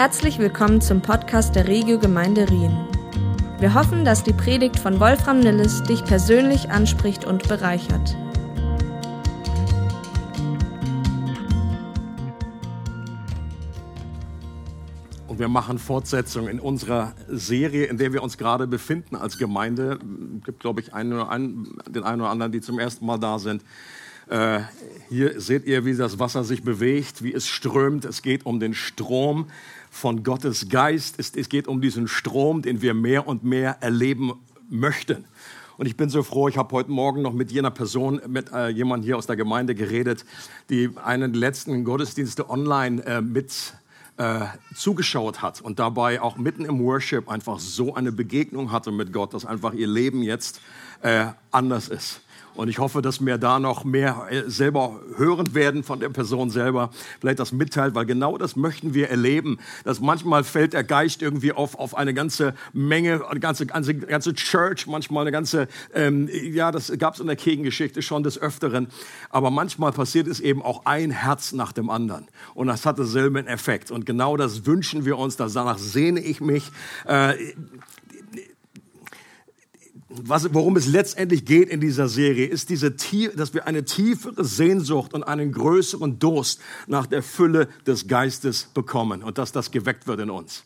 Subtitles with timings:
[0.00, 2.74] Herzlich willkommen zum Podcast der Regio Gemeinde Rien.
[3.58, 8.16] Wir hoffen, dass die Predigt von Wolfram Nilles dich persönlich anspricht und bereichert.
[15.28, 19.98] Und wir machen Fortsetzung in unserer Serie, in der wir uns gerade befinden als Gemeinde.
[20.38, 23.38] Es gibt, glaube ich, einen einen, den einen oder anderen, die zum ersten Mal da
[23.38, 23.62] sind.
[24.30, 24.60] Äh,
[25.08, 28.04] hier seht ihr, wie das Wasser sich bewegt, wie es strömt.
[28.04, 29.48] Es geht um den Strom
[29.90, 31.16] von Gottes Geist.
[31.18, 34.32] Es, es geht um diesen Strom, den wir mehr und mehr erleben
[34.70, 35.26] möchten.
[35.76, 38.68] Und ich bin so froh, ich habe heute Morgen noch mit jener Person, mit äh,
[38.68, 40.24] jemandem hier aus der Gemeinde geredet,
[40.68, 43.74] die einen letzten Gottesdienste online äh, mit
[44.18, 44.40] äh,
[44.74, 49.32] zugeschaut hat und dabei auch mitten im Worship einfach so eine Begegnung hatte mit Gott,
[49.32, 50.60] dass einfach ihr Leben jetzt
[51.00, 52.20] äh, anders ist.
[52.54, 56.50] Und ich hoffe, dass wir da noch mehr äh, selber hören werden von der Person
[56.50, 59.58] selber, vielleicht das mitteilt, weil genau das möchten wir erleben.
[59.84, 64.34] Dass manchmal fällt der Geist irgendwie auf, auf eine ganze Menge, eine ganze, ganze, ganze
[64.34, 68.88] Church, manchmal eine ganze, ähm, ja, das gab es in der Kirchengeschichte schon des Öfteren.
[69.30, 72.26] Aber manchmal passiert es eben auch ein Herz nach dem anderen.
[72.54, 73.90] Und das hat denselben Effekt.
[73.90, 76.70] Und genau das wünschen wir uns, danach sehne ich mich.
[77.06, 77.34] Äh,
[80.10, 82.92] was, worum es letztendlich geht in dieser Serie, ist diese,
[83.36, 89.22] dass wir eine tiefere Sehnsucht und einen größeren Durst nach der Fülle des Geistes bekommen
[89.22, 90.64] und dass das geweckt wird in uns.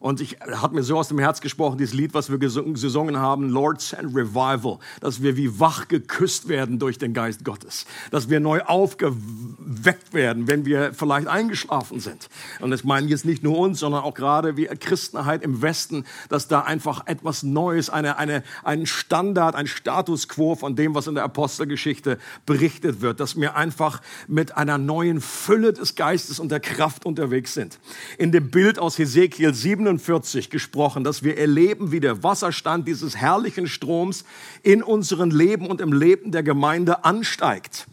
[0.00, 3.50] Und ich hat mir so aus dem Herz gesprochen, dieses Lied, was wir gesungen haben,
[3.50, 8.40] Lord Send Revival, dass wir wie wach geküsst werden durch den Geist Gottes, dass wir
[8.40, 12.30] neu aufgeweckt werden, wenn wir vielleicht eingeschlafen sind.
[12.60, 16.48] Und das meinen jetzt nicht nur uns, sondern auch gerade wie Christenheit im Westen, dass
[16.48, 21.14] da einfach etwas Neues, eine, eine, ein Standard, ein Status quo von dem, was in
[21.14, 26.60] der Apostelgeschichte berichtet wird, dass wir einfach mit einer neuen Fülle des Geistes und der
[26.60, 27.78] Kraft unterwegs sind.
[28.16, 33.16] In dem Bild aus Hesekiel 7 47 gesprochen, dass wir erleben, wie der Wasserstand dieses
[33.16, 34.24] herrlichen Stroms
[34.62, 37.86] in unserem Leben und im Leben der Gemeinde ansteigt.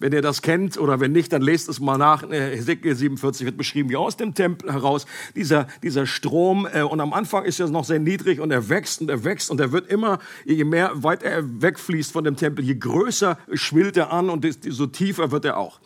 [0.00, 2.22] Wenn ihr das kennt oder wenn nicht, dann lest es mal nach.
[2.22, 7.12] Hesekiel 47 wird beschrieben, wie aus dem Tempel heraus dieser, dieser Strom, äh, und am
[7.12, 9.90] Anfang ist er noch sehr niedrig und er wächst und er wächst und er wird
[9.90, 14.46] immer, je mehr weit er wegfließt von dem Tempel, je größer schwillt er an und
[14.68, 15.80] so tiefer wird er auch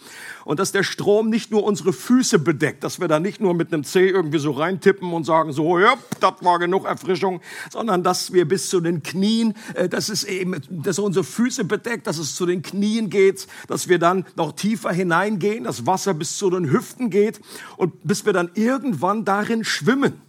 [0.45, 3.73] und dass der Strom nicht nur unsere Füße bedeckt, dass wir da nicht nur mit
[3.73, 8.33] einem C irgendwie so reintippen und sagen so, ja, das war genug Erfrischung, sondern dass
[8.33, 12.35] wir bis zu den Knien, äh, dass es eben, dass unsere Füße bedeckt, dass es
[12.35, 16.71] zu den Knien geht, dass wir dann noch tiefer hineingehen, das Wasser bis zu den
[16.71, 17.41] Hüften geht
[17.77, 20.21] und bis wir dann irgendwann darin schwimmen.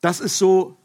[0.00, 0.76] Das ist so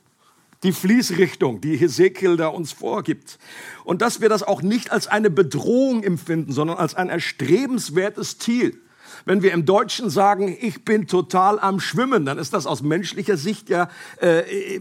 [0.64, 3.38] die Fließrichtung, die Hesekiel da uns vorgibt.
[3.84, 8.82] Und dass wir das auch nicht als eine Bedrohung empfinden, sondern als ein erstrebenswertes Ziel.
[9.26, 13.38] Wenn wir im Deutschen sagen, ich bin total am Schwimmen, dann ist das aus menschlicher
[13.38, 14.80] Sicht ja äh,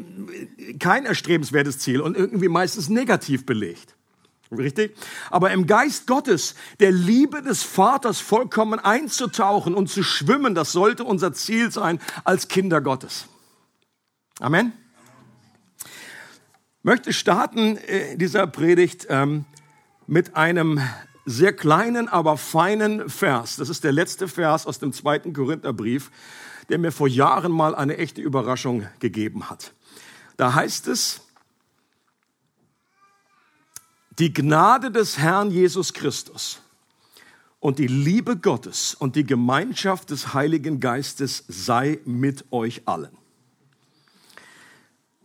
[0.79, 3.95] kein erstrebenswertes Ziel und irgendwie meistens negativ belegt.
[4.57, 4.97] Richtig?
[5.31, 11.03] Aber im Geist Gottes, der Liebe des Vaters vollkommen einzutauchen und zu schwimmen, das sollte
[11.03, 13.27] unser Ziel sein als Kinder Gottes.
[14.39, 14.73] Amen
[16.87, 19.45] möchte starten in äh, dieser Predigt ähm,
[20.07, 20.81] mit einem
[21.25, 23.57] sehr kleinen, aber feinen Vers.
[23.57, 26.13] Das ist der letzte Vers aus dem zweiten Korintherbrief,
[26.69, 29.73] der mir vor Jahren mal eine echte Überraschung gegeben hat.
[30.37, 31.23] Da heißt es,
[34.21, 36.61] die Gnade des Herrn Jesus Christus
[37.59, 43.19] und die Liebe Gottes und die Gemeinschaft des Heiligen Geistes sei mit euch allen.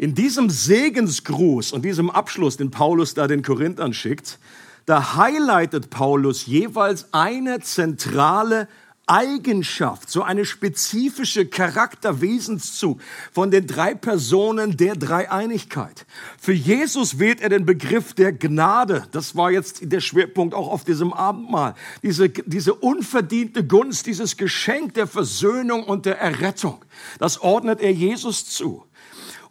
[0.01, 4.39] In diesem Segensgruß und diesem Abschluss, den Paulus da den Korinthern schickt,
[4.87, 8.67] da highlightet Paulus jeweils eine zentrale
[9.05, 12.99] Eigenschaft, so eine spezifische Charakterwesenszug
[13.31, 16.07] von den drei Personen der Dreieinigkeit.
[16.39, 19.07] Für Jesus wählt er den Begriff der Gnade.
[19.11, 21.75] Das war jetzt der Schwerpunkt auch auf diesem Abendmahl.
[22.01, 26.83] Diese, diese unverdiente Gunst, dieses Geschenk der Versöhnung und der Errettung.
[27.19, 28.83] Das ordnet er Jesus zu.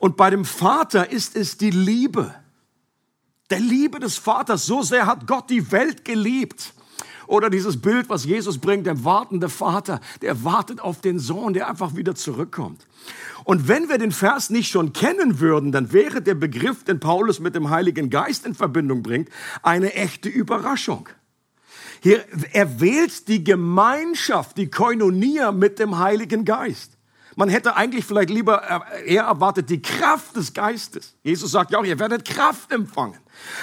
[0.00, 2.34] Und bei dem Vater ist es die Liebe.
[3.50, 4.64] Der Liebe des Vaters.
[4.64, 6.72] So sehr hat Gott die Welt geliebt.
[7.26, 11.68] Oder dieses Bild, was Jesus bringt, der wartende Vater, der wartet auf den Sohn, der
[11.68, 12.86] einfach wieder zurückkommt.
[13.44, 17.38] Und wenn wir den Vers nicht schon kennen würden, dann wäre der Begriff, den Paulus
[17.38, 19.28] mit dem Heiligen Geist in Verbindung bringt,
[19.62, 21.10] eine echte Überraschung.
[22.02, 26.96] Hier, er wählt die Gemeinschaft, die Koinonia mit dem Heiligen Geist.
[27.40, 31.14] Man hätte eigentlich vielleicht lieber äh, eher erwartet die Kraft des Geistes.
[31.22, 33.18] Jesus sagt ja auch, ihr werdet Kraft empfangen.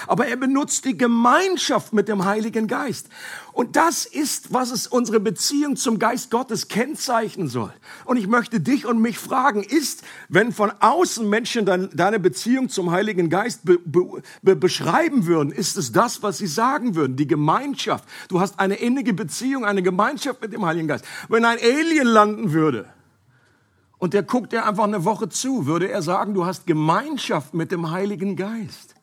[0.08, 3.08] Aber er benutzt die Gemeinschaft mit dem Heiligen Geist.
[3.54, 7.72] Und das ist, was es unsere Beziehung zum Geist Gottes kennzeichnen soll.
[8.06, 12.70] Und ich möchte dich und mich fragen, ist, wenn von außen Menschen dein, deine Beziehung
[12.70, 17.16] zum Heiligen Geist be, be, beschreiben würden, ist es das, was sie sagen würden?
[17.16, 18.06] Die Gemeinschaft.
[18.28, 21.06] Du hast eine innige Beziehung, eine Gemeinschaft mit dem Heiligen Geist.
[21.30, 22.88] Wenn ein Alien landen würde,
[24.00, 27.72] und der guckt dir einfach eine Woche zu, würde er sagen, du hast Gemeinschaft mit
[27.72, 28.98] dem Heiligen Geist.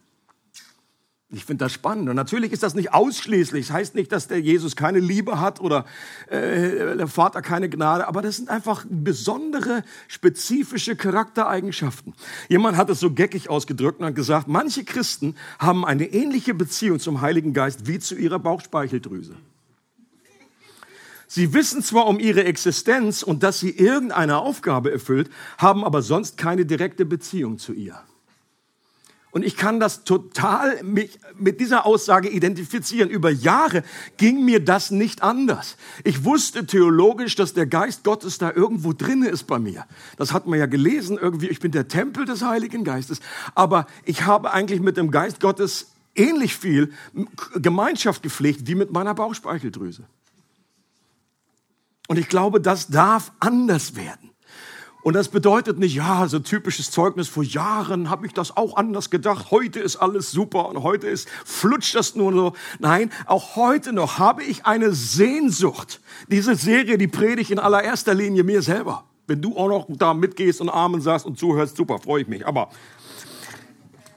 [1.35, 2.09] Ich finde das spannend.
[2.09, 3.67] Und natürlich ist das nicht ausschließlich.
[3.67, 5.85] Das heißt nicht, dass der Jesus keine Liebe hat oder
[6.29, 12.15] äh, der Vater keine Gnade, aber das sind einfach besondere, spezifische Charaktereigenschaften.
[12.49, 17.01] Jemand hat es so geckig ausgedrückt und hat gesagt, manche Christen haben eine ähnliche Beziehung
[17.01, 19.35] zum Heiligen Geist wie zu ihrer Bauchspeicheldrüse.
[21.35, 25.29] Sie wissen zwar um ihre Existenz und dass sie irgendeine Aufgabe erfüllt,
[25.59, 27.99] haben aber sonst keine direkte Beziehung zu ihr.
[29.33, 33.11] Und ich kann das total mich mit dieser Aussage identifizieren.
[33.11, 33.83] Über Jahre
[34.17, 35.77] ging mir das nicht anders.
[36.05, 39.87] Ich wusste theologisch, dass der Geist Gottes da irgendwo drinne ist bei mir.
[40.17, 41.49] Das hat man ja gelesen irgendwie.
[41.49, 43.19] Ich bin der Tempel des Heiligen Geistes.
[43.57, 46.93] Aber ich habe eigentlich mit dem Geist Gottes ähnlich viel
[47.57, 50.05] Gemeinschaft gepflegt wie mit meiner Bauchspeicheldrüse.
[52.15, 54.31] Und ich glaube, das darf anders werden.
[55.03, 59.11] Und das bedeutet nicht, ja, so typisches Zeugnis, vor Jahren habe ich das auch anders
[59.11, 62.53] gedacht, heute ist alles super und heute ist, flutscht das nur so.
[62.79, 66.01] Nein, auch heute noch habe ich eine Sehnsucht.
[66.29, 69.03] Diese Serie, die predige ich in allererster Linie mir selber.
[69.27, 72.47] Wenn du auch noch da mitgehst und Amen sagst und zuhörst, super, freue ich mich.
[72.47, 72.69] Aber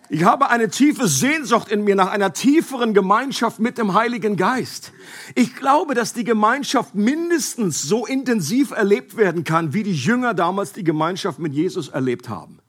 [0.10, 4.94] ich habe eine tiefe Sehnsucht in mir nach einer tieferen Gemeinschaft mit dem Heiligen Geist.
[5.36, 10.72] Ich glaube, dass die Gemeinschaft mindestens so intensiv erlebt werden kann, wie die Jünger damals
[10.72, 12.60] die Gemeinschaft mit Jesus erlebt haben.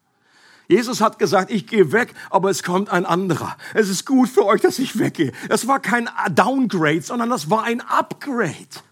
[0.69, 3.57] Jesus hat gesagt, ich gehe weg, aber es kommt ein anderer.
[3.73, 5.33] Es ist gut für euch, dass ich weggehe.
[5.49, 8.83] Es war kein Downgrade, sondern das war ein Upgrade.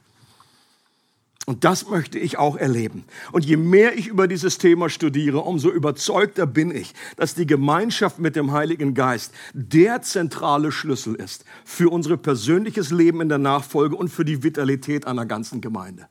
[1.48, 3.04] Und das möchte ich auch erleben.
[3.31, 8.19] Und je mehr ich über dieses Thema studiere, umso überzeugter bin ich, dass die Gemeinschaft
[8.19, 13.94] mit dem Heiligen Geist der zentrale Schlüssel ist für unser persönliches Leben in der Nachfolge
[13.94, 16.08] und für die Vitalität einer ganzen Gemeinde.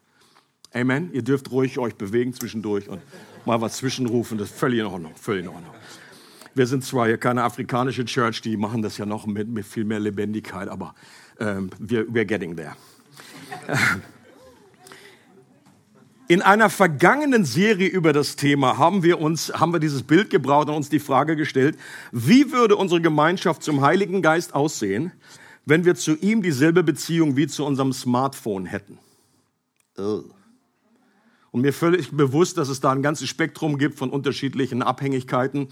[0.74, 1.10] Amen.
[1.12, 3.02] Ihr dürft ruhig euch bewegen zwischendurch und
[3.46, 4.38] mal was zwischenrufen.
[4.38, 5.12] Das ist völlig in Ordnung.
[5.16, 5.74] Völlig in Ordnung.
[6.54, 9.84] Wir sind zwar hier keine afrikanische Church, die machen das ja noch mit, mit viel
[9.84, 10.96] mehr Lebendigkeit, aber
[11.42, 12.78] ähm, wir, we're getting there.
[16.28, 20.70] In einer vergangenen Serie über das Thema haben wir uns, haben wir dieses Bild gebraucht
[20.70, 21.78] und uns die Frage gestellt,
[22.12, 25.12] wie würde unsere Gemeinschaft zum Heiligen Geist aussehen,
[25.66, 28.98] wenn wir zu ihm dieselbe Beziehung wie zu unserem Smartphone hätten?
[31.52, 35.68] Und mir völlig bewusst, dass es da ein ganzes Spektrum gibt von unterschiedlichen Abhängigkeiten,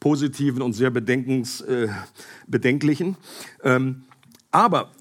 [0.00, 1.88] positiven und sehr bedenkens, äh,
[2.46, 3.18] bedenklichen.
[3.62, 4.04] Ähm,
[4.50, 4.92] aber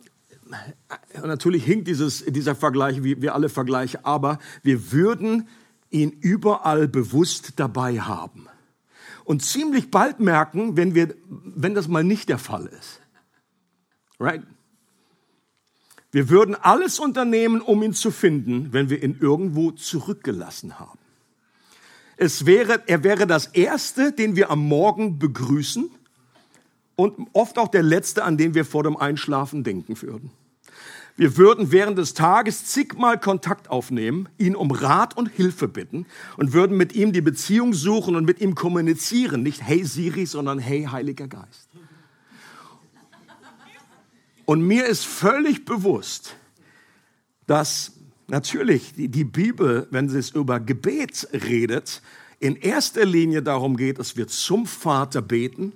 [1.23, 5.47] natürlich hinkt dieses, dieser Vergleich, wie wir alle Vergleiche, aber wir würden
[5.89, 8.47] ihn überall bewusst dabei haben.
[9.25, 12.99] Und ziemlich bald merken, wenn, wir, wenn das mal nicht der Fall ist.
[14.19, 14.43] Right?
[16.11, 20.97] Wir würden alles unternehmen, um ihn zu finden, wenn wir ihn irgendwo zurückgelassen haben.
[22.17, 25.89] Es wäre, er wäre das Erste, den wir am Morgen begrüßen
[26.95, 30.31] und oft auch der Letzte, an den wir vor dem Einschlafen denken würden.
[31.19, 36.05] Wir würden während des Tages zigmal Kontakt aufnehmen, ihn um Rat und Hilfe bitten
[36.37, 39.43] und würden mit ihm die Beziehung suchen und mit ihm kommunizieren.
[39.43, 41.67] Nicht Hey Siri, sondern Hey Heiliger Geist.
[44.45, 46.37] Und mir ist völlig bewusst,
[47.47, 47.91] dass
[48.27, 52.01] natürlich die Bibel, wenn sie es über Gebet redet,
[52.39, 55.73] in erster Linie darum geht, dass wir zum Vater beten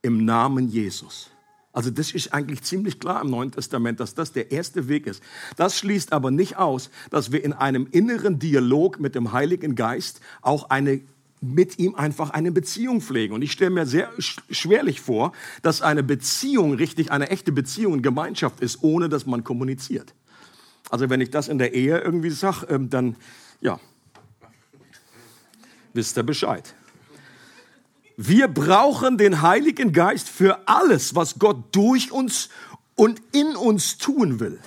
[0.00, 1.30] im Namen Jesus.
[1.78, 5.22] Also das ist eigentlich ziemlich klar im Neuen Testament, dass das der erste Weg ist.
[5.54, 10.20] Das schließt aber nicht aus, dass wir in einem inneren Dialog mit dem Heiligen Geist
[10.42, 11.02] auch eine
[11.40, 13.32] mit ihm einfach eine Beziehung pflegen.
[13.32, 14.10] Und ich stelle mir sehr
[14.50, 15.32] schwerlich vor,
[15.62, 20.14] dass eine Beziehung richtig eine echte Beziehung und Gemeinschaft ist, ohne dass man kommuniziert.
[20.90, 23.14] Also wenn ich das in der Ehe irgendwie sage, ähm, dann
[23.60, 23.78] ja,
[25.94, 26.74] wisst ihr Bescheid.
[28.20, 32.48] Wir brauchen den Heiligen Geist für alles, was Gott durch uns
[32.96, 34.58] und in uns tun will.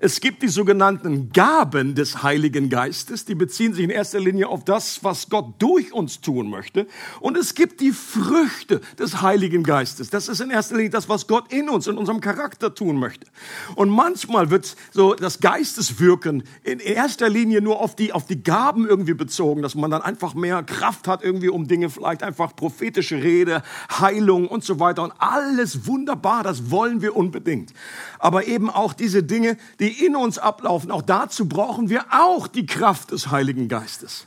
[0.00, 4.64] Es gibt die sogenannten Gaben des Heiligen Geistes, die beziehen sich in erster Linie auf
[4.64, 6.86] das, was Gott durch uns tun möchte.
[7.20, 10.10] Und es gibt die Früchte des Heiligen Geistes.
[10.10, 13.26] Das ist in erster Linie das, was Gott in uns, in unserem Charakter tun möchte.
[13.74, 18.86] Und manchmal wird so das Geisteswirken in erster Linie nur auf die, auf die Gaben
[18.86, 23.20] irgendwie bezogen, dass man dann einfach mehr Kraft hat irgendwie, um Dinge vielleicht einfach prophetische
[23.22, 25.02] Rede, Heilung und so weiter.
[25.02, 27.72] Und alles wunderbar, das wollen wir unbedingt.
[28.20, 32.46] Aber eben auch diese Dinge, die die in uns ablaufen, auch dazu brauchen wir auch
[32.46, 34.26] die Kraft des Heiligen Geistes.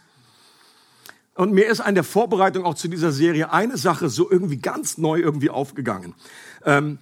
[1.36, 4.98] Und mir ist an der Vorbereitung auch zu dieser Serie eine Sache so irgendwie ganz
[4.98, 6.16] neu irgendwie aufgegangen,
[6.66, 6.98] ähm,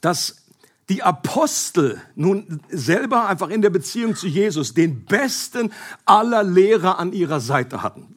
[0.00, 0.44] dass
[0.88, 5.72] die Apostel nun selber einfach in der Beziehung zu Jesus den besten
[6.04, 8.14] aller Lehrer an ihrer Seite hatten.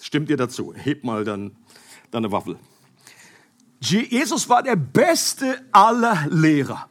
[0.00, 0.74] Stimmt ihr dazu?
[0.74, 1.56] Hebt mal dann
[2.10, 2.56] deine Waffel.
[3.80, 6.88] Jesus war der beste aller Lehrer.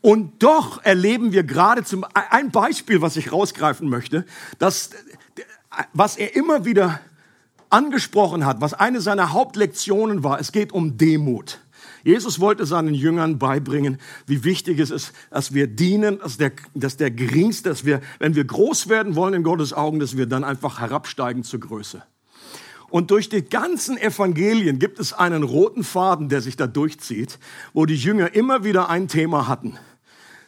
[0.00, 4.24] Und doch erleben wir gerade zum, ein Beispiel, was ich rausgreifen möchte,
[4.58, 4.90] dass,
[5.92, 7.00] was er immer wieder
[7.68, 11.60] angesprochen hat, was eine seiner Hauptlektionen war, es geht um Demut.
[12.02, 16.96] Jesus wollte seinen Jüngern beibringen, wie wichtig es ist, dass wir dienen, dass der, dass
[16.96, 20.42] der geringste, dass wir, wenn wir groß werden wollen in Gottes Augen, dass wir dann
[20.42, 22.02] einfach herabsteigen zur Größe.
[22.88, 27.38] Und durch die ganzen Evangelien gibt es einen roten Faden, der sich da durchzieht,
[27.72, 29.78] wo die Jünger immer wieder ein Thema hatten.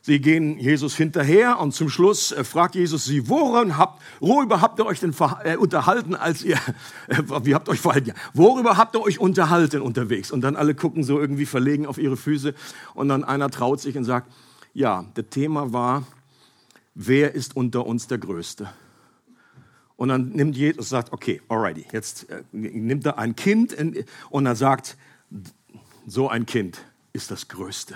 [0.04, 4.80] Sie gehen Jesus hinterher und zum Schluss äh, fragt Jesus sie, woran habt, worüber habt
[4.80, 6.56] ihr euch denn äh, unterhalten, als ihr,
[7.06, 8.12] äh, wie habt ihr euch verhalten?
[8.35, 10.32] Worüber habt ihr euch unterhalten unterwegs?
[10.32, 12.52] Und dann alle gucken so irgendwie verlegen auf ihre Füße
[12.94, 14.32] und dann einer traut sich und sagt,
[14.75, 16.04] ja, das Thema war,
[16.97, 18.68] wer ist unter uns der Größte?
[19.94, 23.76] Und dann nimmt Jesus, sagt, okay, alrighty, jetzt nimmt er ein Kind
[24.30, 24.97] und er sagt,
[26.09, 26.80] so ein Kind
[27.12, 27.94] ist das Größte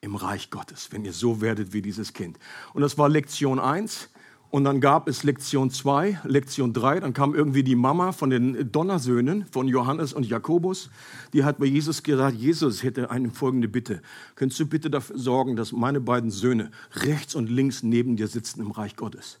[0.00, 2.38] im Reich Gottes, wenn ihr so werdet wie dieses Kind.
[2.72, 4.10] Und das war Lektion 1.
[4.50, 7.00] Und dann gab es Lektion 2, Lektion 3.
[7.00, 10.88] Dann kam irgendwie die Mama von den Donnersöhnen, von Johannes und Jakobus.
[11.34, 14.00] Die hat bei Jesus gesagt, Jesus hätte eine folgende Bitte.
[14.36, 18.62] Könntest du bitte dafür sorgen, dass meine beiden Söhne rechts und links neben dir sitzen
[18.62, 19.40] im Reich Gottes?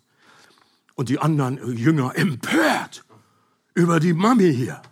[0.94, 3.04] Und die anderen Jünger empört
[3.74, 4.82] über die Mami hier.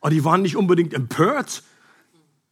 [0.00, 1.62] Aber die waren nicht unbedingt empört,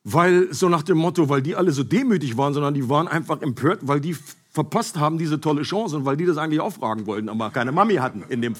[0.09, 3.43] weil so nach dem Motto, weil die alle so demütig waren, sondern die waren einfach
[3.43, 4.17] empört, weil die
[4.53, 7.97] verpasst haben diese tolle Chance und weil die das eigentlich aufragen wollten, aber keine Mami
[7.97, 8.55] hatten in dem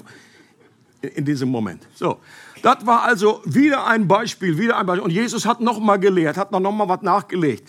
[1.15, 1.87] in diesem Moment.
[1.95, 2.19] So,
[2.63, 5.05] das war also wieder ein Beispiel, wieder ein Beispiel.
[5.05, 7.69] Und Jesus hat noch mal gelehrt, hat noch mal was nachgelegt.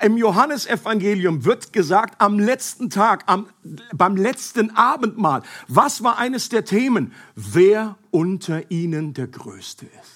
[0.00, 3.46] Im Johannesevangelium wird gesagt, am letzten Tag, am,
[3.94, 7.12] beim letzten Abendmahl, was war eines der Themen?
[7.36, 10.11] Wer unter ihnen der Größte ist.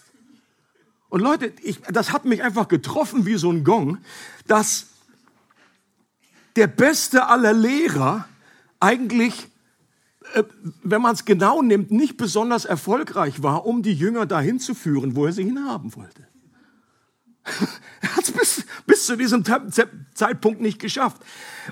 [1.17, 3.97] Und Leute, ich, das hat mich einfach getroffen wie so ein Gong,
[4.47, 4.89] dass
[6.57, 8.29] der beste aller Lehrer
[8.81, 9.49] eigentlich,
[10.35, 10.43] äh,
[10.83, 15.17] wenn man es genau nimmt, nicht besonders erfolgreich war, um die Jünger dahin zu führen,
[15.17, 16.29] wo er sie hinhaben wollte.
[18.03, 19.43] er hat es bis, bis zu diesem
[20.13, 21.23] Zeitpunkt nicht geschafft.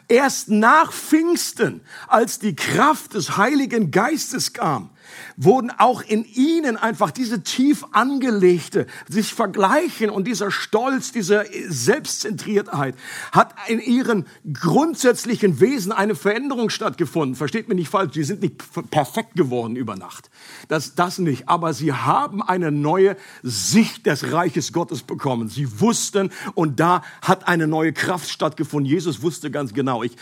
[0.08, 4.88] Erst nach Pfingsten, als die Kraft des Heiligen Geistes kam,
[5.36, 12.94] wurden auch in ihnen einfach diese tief angelegte, sich vergleichen und dieser Stolz, diese Selbstzentriertheit
[13.32, 17.34] hat in ihren grundsätzlichen Wesen eine Veränderung stattgefunden.
[17.34, 20.30] Versteht mir nicht falsch, die sind nicht perfekt geworden über Nacht.
[20.68, 21.48] Das, das nicht.
[21.48, 25.48] Aber sie haben eine neue Sicht des Reiches Gottes bekommen.
[25.48, 28.90] Sie wussten und da hat eine neue Kraft stattgefunden.
[28.90, 30.16] Jesus wusste ganz genau, ich,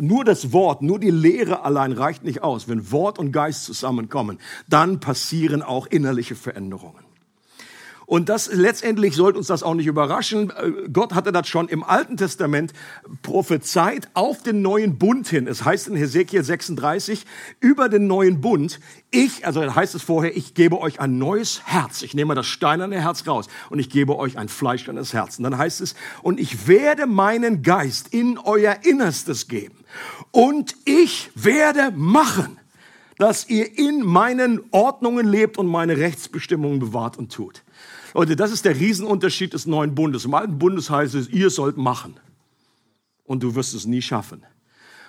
[0.00, 2.68] nur das Wort, nur die Lehre allein reicht nicht aus.
[2.68, 7.04] Wenn Wort und Geist zusammenkommen, kommen, dann passieren auch innerliche Veränderungen.
[8.06, 10.52] Und das letztendlich sollte uns das auch nicht überraschen.
[10.92, 12.72] Gott hatte das schon im Alten Testament
[13.22, 15.48] prophezeit auf den neuen Bund hin.
[15.48, 17.24] Es heißt in Hesekiel 36
[17.58, 18.78] über den neuen Bund.
[19.10, 22.02] Ich, also heißt es vorher, ich gebe euch ein neues Herz.
[22.02, 25.38] Ich nehme das steinerne Herz raus und ich gebe euch ein fleischsternes Herz.
[25.38, 29.78] Und dann heißt es, und ich werde meinen Geist in euer Innerstes geben.
[30.30, 32.58] Und ich werde machen
[33.18, 37.62] dass ihr in meinen Ordnungen lebt und meine Rechtsbestimmungen bewahrt und tut.
[38.14, 40.24] Leute, das ist der Riesenunterschied des neuen Bundes.
[40.24, 42.16] Im alten Bundes heißt es, ihr sollt machen.
[43.24, 44.44] Und du wirst es nie schaffen.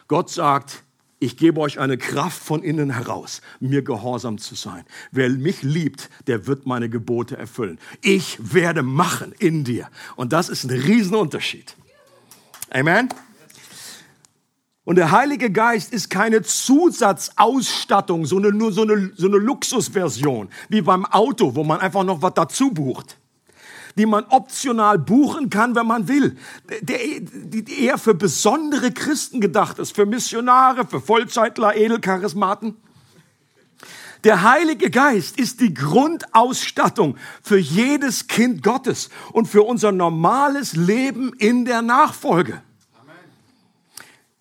[0.07, 0.83] Gott sagt,
[1.19, 4.85] ich gebe euch eine Kraft von innen heraus, mir gehorsam zu sein.
[5.11, 7.79] Wer mich liebt, der wird meine Gebote erfüllen.
[8.01, 9.89] Ich werde machen in dir.
[10.15, 11.75] Und das ist ein Riesenunterschied.
[12.69, 13.09] Amen.
[14.85, 20.49] Und der Heilige Geist ist keine Zusatzausstattung, so eine, nur so eine, so eine Luxusversion,
[20.69, 23.17] wie beim Auto, wo man einfach noch was dazu bucht.
[23.97, 26.35] die man optional buchen kann, wenn man will,
[26.81, 32.75] der, die eher für besondere Christen gedacht ist, für Missionare, für Vollzeitler, Edelcharismaten.
[34.25, 41.31] Der Heilige Geist ist die Grundausstattung für jedes Kind Gottes und für unser normales Leben
[41.37, 42.61] in der Nachfolge.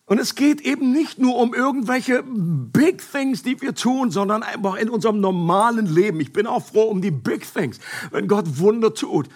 [0.06, 4.74] Und es geht eben nicht nur um irgendwelche Big Things, die wir tun, sondern einfach
[4.76, 6.20] in unserem normalen Leben.
[6.20, 7.78] Ich bin auch froh um die Big Things,
[8.10, 9.28] wenn Gott Wunder tut,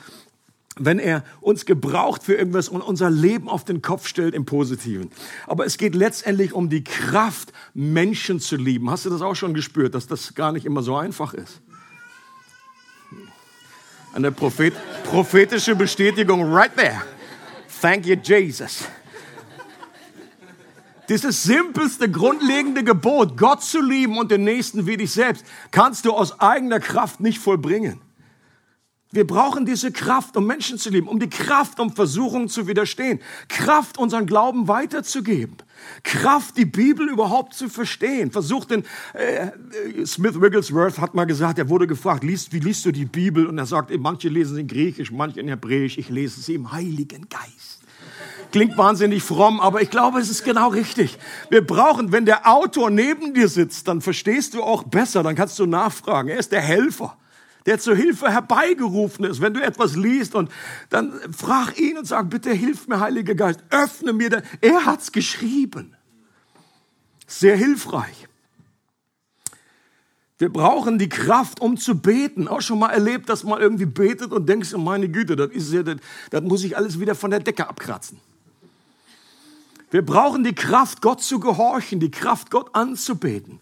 [0.77, 5.11] wenn er uns gebraucht für irgendwas und unser Leben auf den Kopf stellt im Positiven.
[5.47, 8.91] Aber es geht letztendlich um die Kraft, Menschen zu lieben.
[8.91, 11.63] Hast du das auch schon gespürt, dass das gar nicht immer so einfach ist?
[14.13, 17.03] Eine Prophet prophetische Bestätigung right there.
[17.81, 18.85] Thank you, Jesus.
[21.09, 26.13] Dieses simpelste, grundlegende Gebot, Gott zu lieben und den Nächsten wie dich selbst, kannst du
[26.13, 28.01] aus eigener Kraft nicht vollbringen.
[29.11, 33.21] Wir brauchen diese Kraft, um Menschen zu lieben, um die Kraft, um Versuchungen zu widerstehen,
[33.49, 35.57] Kraft, unseren Glauben weiterzugeben,
[36.03, 38.31] Kraft, die Bibel überhaupt zu verstehen.
[38.31, 38.85] Versucht den
[39.15, 43.47] äh, Smith Wigglesworth hat mal gesagt, er wurde gefragt, liest, wie liest du die Bibel?
[43.47, 46.71] Und er sagt, manche lesen sie in Griechisch, manche in Hebräisch, ich lese sie im
[46.71, 47.78] Heiligen Geist.
[48.51, 51.19] Klingt wahnsinnig fromm, aber ich glaube, es ist genau richtig.
[51.51, 55.59] Wir brauchen, wenn der Autor neben dir sitzt, dann verstehst du auch besser, dann kannst
[55.59, 56.31] du nachfragen.
[56.31, 57.19] Er ist der Helfer,
[57.67, 59.43] der zur Hilfe herbeigerufen ist.
[59.43, 60.51] Wenn du etwas liest und
[60.89, 64.31] dann frag ihn und sag, bitte hilf mir, Heiliger Geist, öffne mir.
[64.31, 64.43] Den.
[64.63, 65.95] Er hat's geschrieben.
[67.27, 68.29] Sehr hilfreich.
[70.39, 72.49] Wir brauchen die Kraft, um zu beten.
[72.49, 75.83] Auch schon mal erlebt, dass man irgendwie betet und denkst, meine Güte, das, ist ja,
[75.83, 75.97] das,
[76.31, 78.21] das muss ich alles wieder von der Decke abkratzen.
[79.91, 83.61] Wir brauchen die Kraft, Gott zu gehorchen, die Kraft, Gott anzubeten.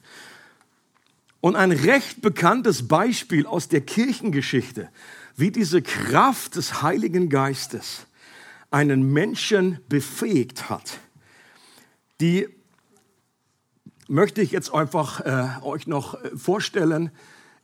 [1.41, 4.89] Und ein recht bekanntes Beispiel aus der Kirchengeschichte,
[5.37, 8.07] wie diese Kraft des Heiligen Geistes
[8.71, 10.99] einen Menschen befähigt hat,
[12.21, 12.49] die
[14.09, 17.11] möchte ich jetzt einfach äh, euch noch äh, vorstellen.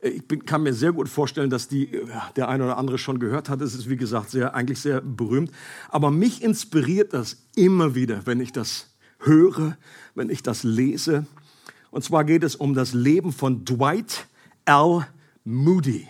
[0.03, 3.19] Ich bin, kann mir sehr gut vorstellen, dass die, äh, der eine oder andere schon
[3.19, 3.61] gehört hat.
[3.61, 5.51] Es ist, wie gesagt, sehr, eigentlich sehr berühmt.
[5.89, 9.77] Aber mich inspiriert das immer wieder, wenn ich das höre,
[10.13, 11.25] wenn ich das lese.
[11.89, 14.27] Und zwar geht es um das Leben von Dwight
[14.65, 15.07] L.
[15.45, 16.07] Moody.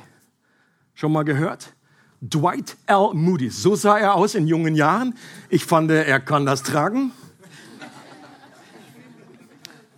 [0.96, 1.74] Schon mal gehört?
[2.22, 3.12] Dwight L.
[3.14, 3.50] Moody.
[3.50, 5.14] So sah er aus in jungen Jahren.
[5.50, 7.12] Ich fand, er kann das tragen.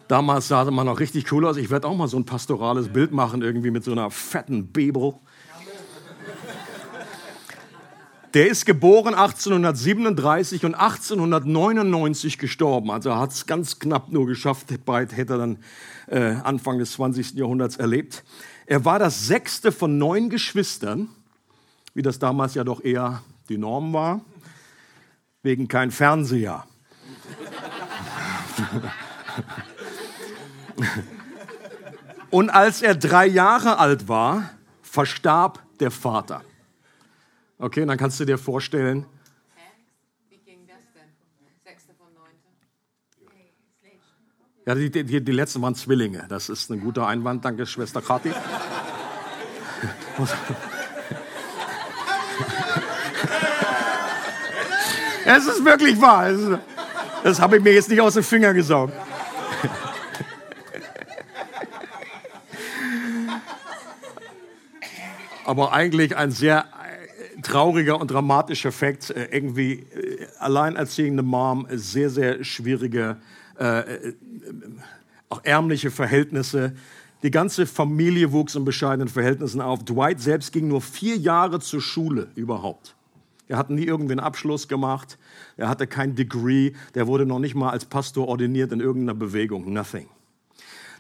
[0.08, 1.58] Damals sah man noch richtig cool aus.
[1.58, 5.16] Ich werde auch mal so ein pastorales Bild machen, irgendwie mit so einer fetten Bibel.
[8.36, 12.92] Der ist geboren 1837 und 1899 gestorben.
[12.92, 14.68] Also hat es ganz knapp nur geschafft.
[14.84, 15.58] Bald hätte er dann
[16.08, 17.36] äh, Anfang des 20.
[17.36, 18.26] Jahrhunderts erlebt.
[18.66, 21.08] Er war das sechste von neun Geschwistern,
[21.94, 24.20] wie das damals ja doch eher die Norm war,
[25.42, 26.66] wegen kein Fernseher.
[32.30, 34.50] Und als er drei Jahre alt war,
[34.82, 36.42] verstarb der Vater.
[37.58, 39.06] Okay, dann kannst du dir vorstellen.
[40.30, 41.04] Wie ging das denn?
[41.64, 42.50] Sechste von neunte?
[44.66, 46.26] Ja, die, die, die letzten waren Zwillinge.
[46.28, 47.46] Das ist ein guter Einwand.
[47.46, 48.32] Danke, Schwester Kathi.
[55.26, 56.60] es ist wirklich wahr.
[57.24, 58.94] Das habe ich mir jetzt nicht aus den Fingern gesaugt.
[65.46, 69.10] Aber eigentlich ein sehr äh, trauriger und dramatischer Fakt.
[69.10, 73.18] Äh, irgendwie äh, alleinerziehende Mom, sehr, sehr schwierige,
[73.58, 73.84] äh,
[75.30, 76.76] auch ärmliche Verhältnisse.
[77.24, 79.84] Die ganze Familie wuchs in bescheidenen Verhältnissen auf.
[79.84, 82.96] Dwight selbst ging nur vier Jahre zur Schule überhaupt.
[83.48, 85.18] Er hat nie irgendwie einen Abschluss gemacht.
[85.56, 86.74] Er hatte kein Degree.
[86.96, 89.72] Der wurde noch nicht mal als Pastor ordiniert in irgendeiner Bewegung.
[89.72, 90.08] Nothing.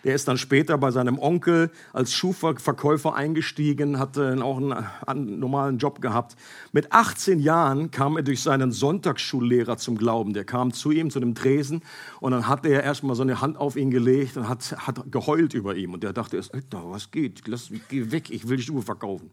[0.05, 4.61] Der ist dann später bei seinem Onkel als Schuhverkäufer eingestiegen, hatte auch
[5.07, 6.35] einen normalen Job gehabt.
[6.71, 10.33] Mit 18 Jahren kam er durch seinen Sonntagsschullehrer zum Glauben.
[10.33, 11.81] Der kam zu ihm, zu dem Tresen,
[12.19, 15.55] und dann hat er erstmal so eine Hand auf ihn gelegt und hat, hat geheult
[15.55, 15.95] über ihm.
[15.95, 17.47] Und der dachte erst, was geht?
[17.47, 19.31] Lass, geh weg, ich will Schuhe verkaufen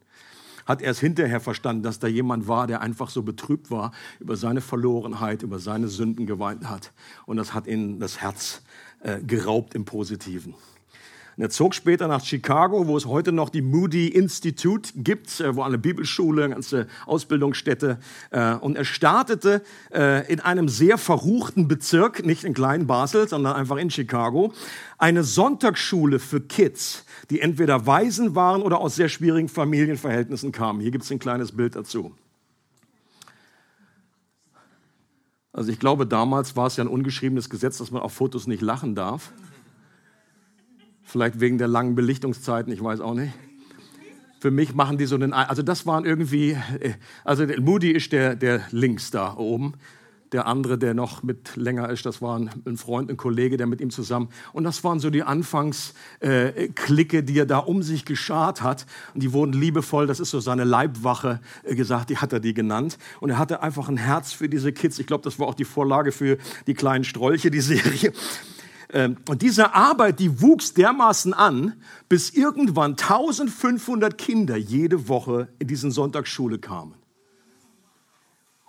[0.65, 4.61] hat erst hinterher verstanden, dass da jemand war, der einfach so betrübt war über seine
[4.61, 6.93] Verlorenheit, über seine Sünden geweint hat.
[7.27, 8.63] Und das hat ihn das Herz
[9.03, 10.55] äh, geraubt im Positiven.
[11.37, 15.57] Und er zog später nach Chicago, wo es heute noch die Moody Institute gibt, äh,
[15.57, 17.99] wo eine Bibelschule, eine ganze Ausbildungsstätte.
[18.31, 19.63] Äh, und er startete
[20.29, 24.53] in einem sehr verruchten Bezirk, nicht in Klein Basel, sondern einfach in Chicago,
[24.99, 30.81] eine Sonntagsschule für Kids, die entweder Waisen waren oder aus sehr schwierigen Familienverhältnissen kamen.
[30.81, 32.13] Hier gibt es ein kleines Bild dazu.
[35.53, 38.63] Also ich glaube, damals war es ja ein ungeschriebenes Gesetz, dass man auf Fotos nicht
[38.63, 39.33] lachen darf.
[41.03, 43.35] Vielleicht wegen der langen Belichtungszeiten, ich weiß auch nicht.
[44.41, 48.35] Für mich machen die so einen, also das waren irgendwie, äh, also Moody ist der,
[48.35, 49.75] der links da oben.
[50.33, 53.81] Der andere, der noch mit länger ist, das war ein, Freund, ein Kollege, der mit
[53.81, 54.29] ihm zusammen.
[54.53, 58.87] Und das waren so die Anfangsklicke, äh, die er da um sich geschart hat.
[59.13, 62.55] Und die wurden liebevoll, das ist so seine Leibwache äh, gesagt, die hat er die
[62.55, 62.99] genannt.
[63.21, 64.99] Und er hatte einfach ein Herz für diese Kids.
[64.99, 68.13] Ich glaube, das war auch die Vorlage für die kleinen Strolche, die Serie.
[68.93, 71.75] Ähm, und diese Arbeit, die wuchs dermaßen an,
[72.09, 76.95] bis irgendwann 1500 Kinder jede Woche in diesen Sonntagsschule kamen.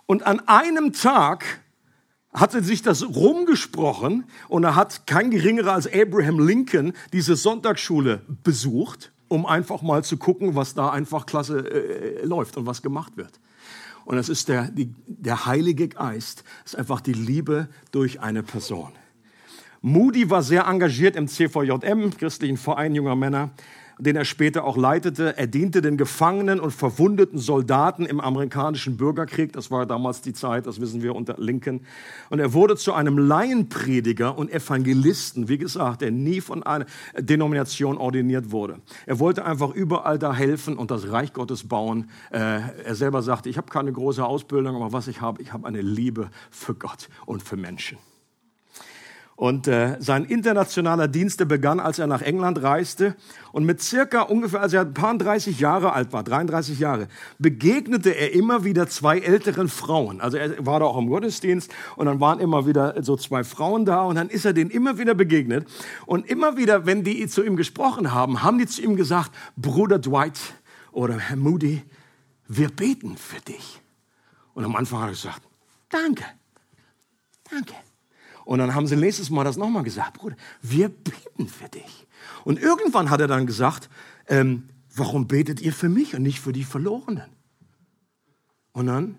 [0.06, 1.60] Und an einem Tag
[2.32, 9.12] hatte sich das rumgesprochen und da hat kein geringerer als Abraham Lincoln diese Sonntagsschule besucht,
[9.28, 13.40] um einfach mal zu gucken, was da einfach klasse äh, läuft und was gemacht wird.
[14.04, 18.42] Und das ist der, die, der Heilige Geist, das ist einfach die Liebe durch eine
[18.42, 18.92] Person.
[19.80, 23.50] Moody war sehr engagiert im CVJM, christlichen Verein junger Männer
[23.98, 25.36] den er später auch leitete.
[25.36, 29.52] Er diente den Gefangenen und verwundeten Soldaten im amerikanischen Bürgerkrieg.
[29.52, 31.80] Das war damals die Zeit, das wissen wir unter Lincoln.
[32.30, 36.86] Und er wurde zu einem Laienprediger und Evangelisten, wie gesagt, der nie von einer
[37.18, 38.78] Denomination ordiniert wurde.
[39.06, 42.10] Er wollte einfach überall da helfen und das Reich Gottes bauen.
[42.30, 45.66] Äh, er selber sagte, ich habe keine große Ausbildung, aber was ich habe, ich habe
[45.66, 47.98] eine Liebe für Gott und für Menschen.
[49.36, 53.16] Und äh, sein internationaler Dienst begann, als er nach England reiste.
[53.50, 58.10] Und mit circa ungefähr, als er ein paar 30 Jahre alt war, 33 Jahre, begegnete
[58.10, 60.20] er immer wieder zwei älteren Frauen.
[60.20, 63.84] Also er war da auch im Gottesdienst und dann waren immer wieder so zwei Frauen
[63.84, 65.66] da und dann ist er denen immer wieder begegnet.
[66.06, 69.98] Und immer wieder, wenn die zu ihm gesprochen haben, haben die zu ihm gesagt, Bruder
[69.98, 70.38] Dwight
[70.92, 71.82] oder Herr Moody,
[72.46, 73.80] wir beten für dich.
[74.54, 75.42] Und am Anfang hat er gesagt,
[75.88, 76.24] danke,
[77.50, 77.74] danke.
[78.44, 82.06] Und dann haben sie nächstes Mal das nochmal gesagt, Bruder, wir beten für dich.
[82.44, 83.88] Und irgendwann hat er dann gesagt,
[84.28, 87.30] ähm, warum betet ihr für mich und nicht für die Verlorenen?
[88.72, 89.18] Und dann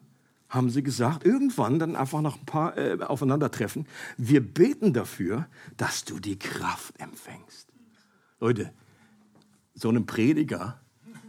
[0.49, 6.05] haben sie gesagt, irgendwann dann einfach nach ein paar äh, Aufeinandertreffen, wir beten dafür, dass
[6.05, 7.67] du die Kraft empfängst.
[8.39, 8.71] Leute,
[9.73, 10.79] so einem Prediger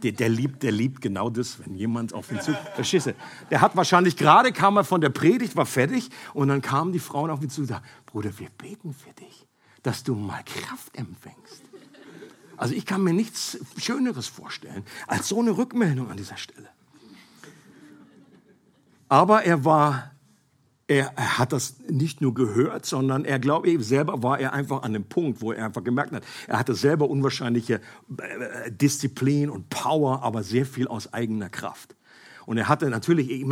[0.03, 2.53] der, der, liebt, der liebt genau das, wenn jemand auf ihn zu.
[2.75, 3.15] Verstehst du?
[3.49, 6.99] Der hat wahrscheinlich gerade kam er von der Predigt, war fertig und dann kamen die
[6.99, 9.47] Frauen auf ihn zu und sagten, Bruder, wir beten für dich,
[9.83, 11.63] dass du mal Kraft empfängst.
[12.57, 16.69] Also ich kann mir nichts Schöneres vorstellen als so eine Rückmeldung an dieser Stelle.
[19.09, 20.11] Aber er war
[20.87, 24.83] er, er, hat das nicht nur gehört, sondern er glaube ich selber war er einfach
[24.83, 27.81] an dem Punkt, wo er einfach gemerkt hat, er hatte selber unwahrscheinliche
[28.17, 31.95] äh, Disziplin und Power, aber sehr viel aus eigener Kraft.
[32.47, 33.45] Und er hatte natürlich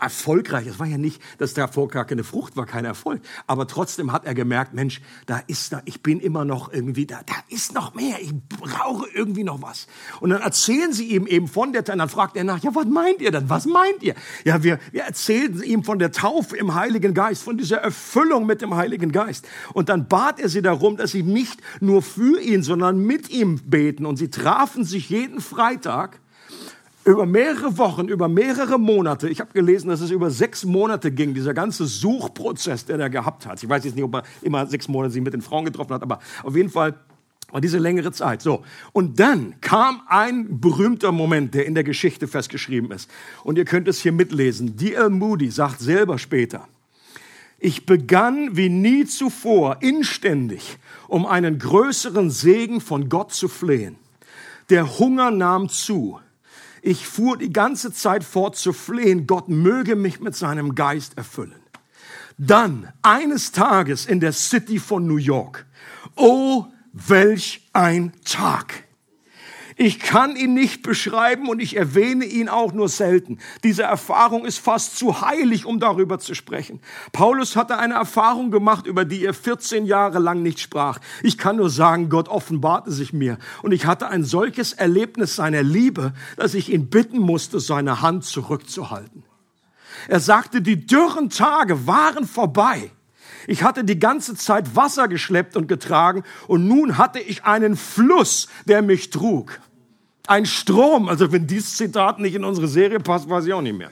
[0.00, 3.22] erfolgreich, es war ja nicht, dass der gar keine Frucht war, kein Erfolg.
[3.46, 7.20] Aber trotzdem hat er gemerkt, Mensch, da ist da, ich bin immer noch irgendwie, da,
[7.24, 9.86] da ist noch mehr, ich brauche irgendwie noch was.
[10.18, 12.86] Und dann erzählen sie ihm eben von der, und dann fragt er nach, ja, was
[12.86, 13.48] meint ihr denn?
[13.48, 14.16] Was meint ihr?
[14.44, 18.60] Ja, wir, wir erzählen ihm von der Taufe im Heiligen Geist, von dieser Erfüllung mit
[18.60, 19.46] dem Heiligen Geist.
[19.72, 23.60] Und dann bat er sie darum, dass sie nicht nur für ihn, sondern mit ihm
[23.64, 24.04] beten.
[24.04, 26.18] Und sie trafen sich jeden Freitag
[27.04, 31.34] über mehrere Wochen, über mehrere Monate, ich habe gelesen, dass es über sechs Monate ging,
[31.34, 33.62] dieser ganze Suchprozess, der er gehabt hat.
[33.62, 36.02] Ich weiß jetzt nicht, ob er immer sechs Monate sich mit den Frauen getroffen hat,
[36.02, 36.94] aber auf jeden Fall
[37.50, 38.40] war diese längere Zeit.
[38.40, 38.64] So.
[38.92, 43.10] Und dann kam ein berühmter Moment, der in der Geschichte festgeschrieben ist.
[43.44, 44.76] Und ihr könnt es hier mitlesen.
[44.76, 45.10] D.L.
[45.10, 46.66] Moody sagt selber später,
[47.58, 53.96] ich begann wie nie zuvor inständig, um einen größeren Segen von Gott zu flehen.
[54.70, 56.18] Der Hunger nahm zu.
[56.84, 61.62] Ich fuhr die ganze Zeit fort zu flehen, Gott möge mich mit seinem Geist erfüllen.
[62.38, 65.64] Dann, eines Tages in der City von New York,
[66.16, 68.84] oh, welch ein Tag!
[69.76, 73.38] Ich kann ihn nicht beschreiben und ich erwähne ihn auch nur selten.
[73.64, 76.80] Diese Erfahrung ist fast zu heilig, um darüber zu sprechen.
[77.12, 80.98] Paulus hatte eine Erfahrung gemacht, über die er 14 Jahre lang nicht sprach.
[81.22, 85.62] Ich kann nur sagen, Gott offenbarte sich mir und ich hatte ein solches Erlebnis seiner
[85.62, 89.24] Liebe, dass ich ihn bitten musste, seine Hand zurückzuhalten.
[90.08, 92.90] Er sagte, die dürren Tage waren vorbei.
[93.46, 98.48] Ich hatte die ganze Zeit Wasser geschleppt und getragen und nun hatte ich einen Fluss,
[98.66, 99.60] der mich trug.
[100.26, 101.08] Ein Strom.
[101.08, 103.90] Also wenn dieses Zitat nicht in unsere Serie passt, weiß ich auch nicht mehr.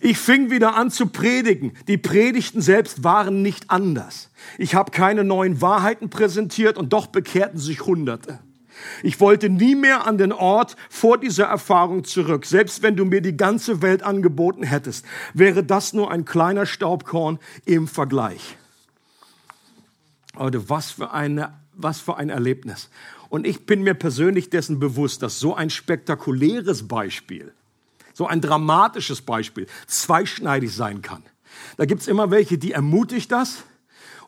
[0.00, 1.72] Ich fing wieder an zu predigen.
[1.86, 4.30] Die Predigten selbst waren nicht anders.
[4.56, 8.38] Ich habe keine neuen Wahrheiten präsentiert und doch bekehrten sich Hunderte.
[9.02, 12.46] Ich wollte nie mehr an den Ort vor dieser Erfahrung zurück.
[12.46, 17.38] Selbst wenn du mir die ganze Welt angeboten hättest, wäre das nur ein kleiner Staubkorn
[17.64, 18.56] im Vergleich.
[20.34, 22.88] Leute, was für, eine, was für ein Erlebnis.
[23.28, 27.52] Und ich bin mir persönlich dessen bewusst, dass so ein spektakuläres Beispiel,
[28.12, 31.22] so ein dramatisches Beispiel zweischneidig sein kann.
[31.76, 33.64] Da gibt's immer welche, die ermutigt das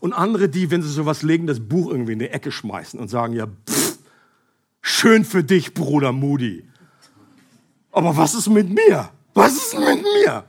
[0.01, 3.09] und andere, die, wenn sie sowas legen, das Buch irgendwie in die Ecke schmeißen und
[3.09, 3.71] sagen, ja, pff,
[4.83, 6.64] schön für dich, Bruder Moody.
[7.92, 9.11] Aber was ist mit mir?
[9.35, 10.45] Was ist mit mir?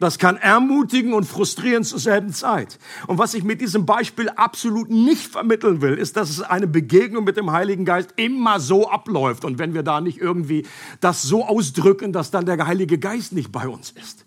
[0.00, 2.78] Das kann ermutigen und frustrieren zur selben Zeit.
[3.08, 7.24] Und was ich mit diesem Beispiel absolut nicht vermitteln will, ist, dass es eine Begegnung
[7.24, 9.44] mit dem Heiligen Geist immer so abläuft.
[9.44, 10.66] Und wenn wir da nicht irgendwie
[11.00, 14.24] das so ausdrücken, dass dann der Heilige Geist nicht bei uns ist.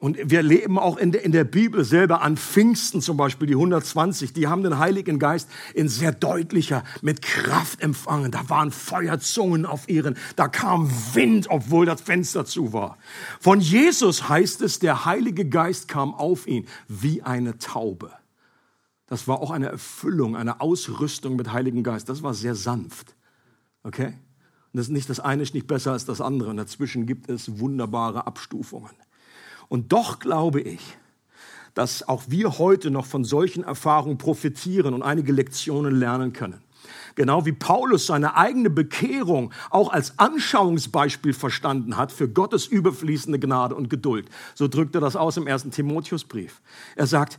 [0.00, 3.52] Und wir leben auch in der, in der Bibel selber an Pfingsten zum Beispiel, die
[3.52, 8.32] 120, die haben den Heiligen Geist in sehr deutlicher, mit Kraft empfangen.
[8.32, 12.96] Da waren Feuerzungen auf ihren, da kam Wind, obwohl das Fenster zu war.
[13.40, 18.10] Von Jesus heißt es, der Heilige Geist kam auf ihn wie eine Taube.
[19.06, 22.08] Das war auch eine Erfüllung, eine Ausrüstung mit Heiligen Geist.
[22.08, 23.16] Das war sehr sanft.
[23.82, 24.06] Okay?
[24.72, 26.48] Und das ist nicht das eine ist nicht besser als das andere.
[26.48, 28.92] Und dazwischen gibt es wunderbare Abstufungen.
[29.70, 30.80] Und doch glaube ich,
[31.74, 36.60] dass auch wir heute noch von solchen Erfahrungen profitieren und einige Lektionen lernen können.
[37.14, 43.76] Genau wie Paulus seine eigene Bekehrung auch als Anschauungsbeispiel verstanden hat für Gottes überfließende Gnade
[43.76, 44.28] und Geduld.
[44.56, 46.60] So drückt er das aus im ersten Timotheusbrief.
[46.96, 47.38] Er sagt,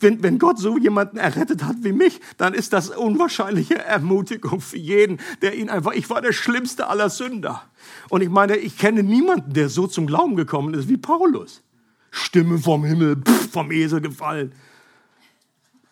[0.00, 4.76] wenn, wenn Gott so jemanden errettet hat wie mich, dann ist das unwahrscheinliche Ermutigung für
[4.76, 7.62] jeden, der ihn einfach, ich war der schlimmste aller Sünder.
[8.12, 11.62] Und ich meine, ich kenne niemanden, der so zum Glauben gekommen ist wie Paulus.
[12.10, 14.52] Stimme vom Himmel, pff, vom Esel gefallen.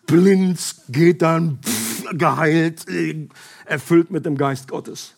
[0.05, 2.85] Blind geht dann, pff, geheilt,
[3.65, 5.15] erfüllt mit dem Geist Gottes.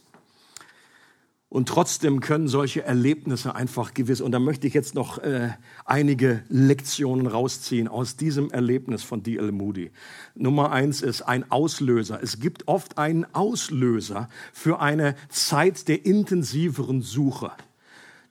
[1.54, 5.50] Und trotzdem können solche Erlebnisse einfach gewiss, und da möchte ich jetzt noch äh,
[5.86, 9.52] einige Lektionen rausziehen aus diesem Erlebnis von D.L.
[9.52, 9.92] Moody.
[10.34, 12.20] Nummer eins ist ein Auslöser.
[12.24, 17.52] Es gibt oft einen Auslöser für eine Zeit der intensiveren Suche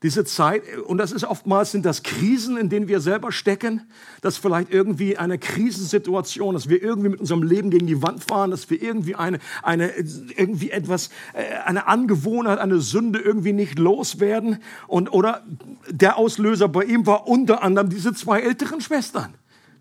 [0.03, 3.83] diese Zeit, und das ist oftmals sind das Krisen, in denen wir selber stecken,
[4.21, 8.51] dass vielleicht irgendwie eine Krisensituation, dass wir irgendwie mit unserem Leben gegen die Wand fahren,
[8.51, 9.93] dass wir irgendwie eine, eine,
[10.37, 14.59] irgendwie etwas, äh, eine Angewohnheit, eine Sünde irgendwie nicht loswerden.
[14.89, 15.45] Und, oder
[15.89, 19.35] der Auslöser bei ihm war unter anderem diese zwei älteren Schwestern,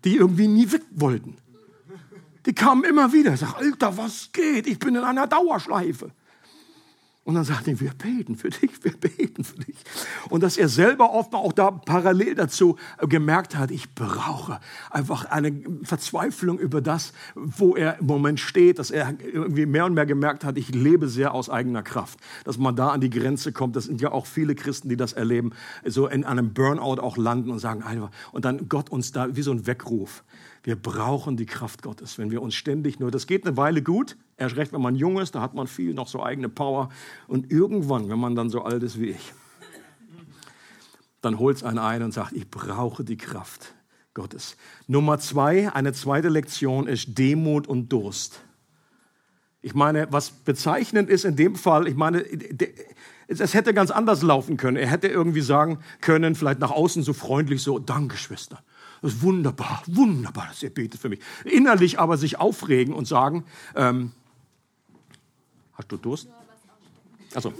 [0.04, 1.36] die irgendwie nie weg wollten.
[2.46, 3.34] Die kamen immer wieder.
[3.34, 4.68] Ich sag, Alter, was geht?
[4.68, 6.10] Ich bin in einer Dauerschleife.
[7.24, 9.76] Und dann sagt er, wir beten für dich, wir beten für dich.
[10.28, 14.58] Und dass er selber oft auch da parallel dazu gemerkt hat, ich brauche
[14.90, 15.52] einfach eine
[15.84, 20.42] Verzweiflung über das, wo er im Moment steht, dass er irgendwie mehr und mehr gemerkt
[20.44, 22.18] hat, ich lebe sehr aus eigener Kraft.
[22.42, 25.12] Dass man da an die Grenze kommt, das sind ja auch viele Christen, die das
[25.12, 25.52] erleben,
[25.84, 27.84] so in einem Burnout auch landen und sagen,
[28.32, 30.24] und dann Gott uns da wie so ein Weckruf.
[30.62, 34.16] Wir brauchen die Kraft Gottes, wenn wir uns ständig nur, das geht eine Weile gut,
[34.36, 36.90] erst recht, wenn man jung ist, da hat man viel noch so eigene Power.
[37.26, 39.32] Und irgendwann, wenn man dann so alt ist wie ich,
[41.20, 43.74] dann holt es einen ein und sagt, ich brauche die Kraft
[44.14, 44.56] Gottes.
[44.86, 48.42] Nummer zwei, eine zweite Lektion ist Demut und Durst.
[49.62, 52.24] Ich meine, was bezeichnend ist in dem Fall, ich meine,
[53.28, 54.76] es hätte ganz anders laufen können.
[54.76, 58.62] Er hätte irgendwie sagen können, vielleicht nach außen so freundlich so, danke Schwester.
[59.02, 61.18] Das ist wunderbar, wunderbar, dass ihr betet für mich.
[61.44, 64.12] Innerlich aber sich aufregen und sagen, ähm,
[65.74, 66.28] hast du Durst?
[67.34, 67.52] Also,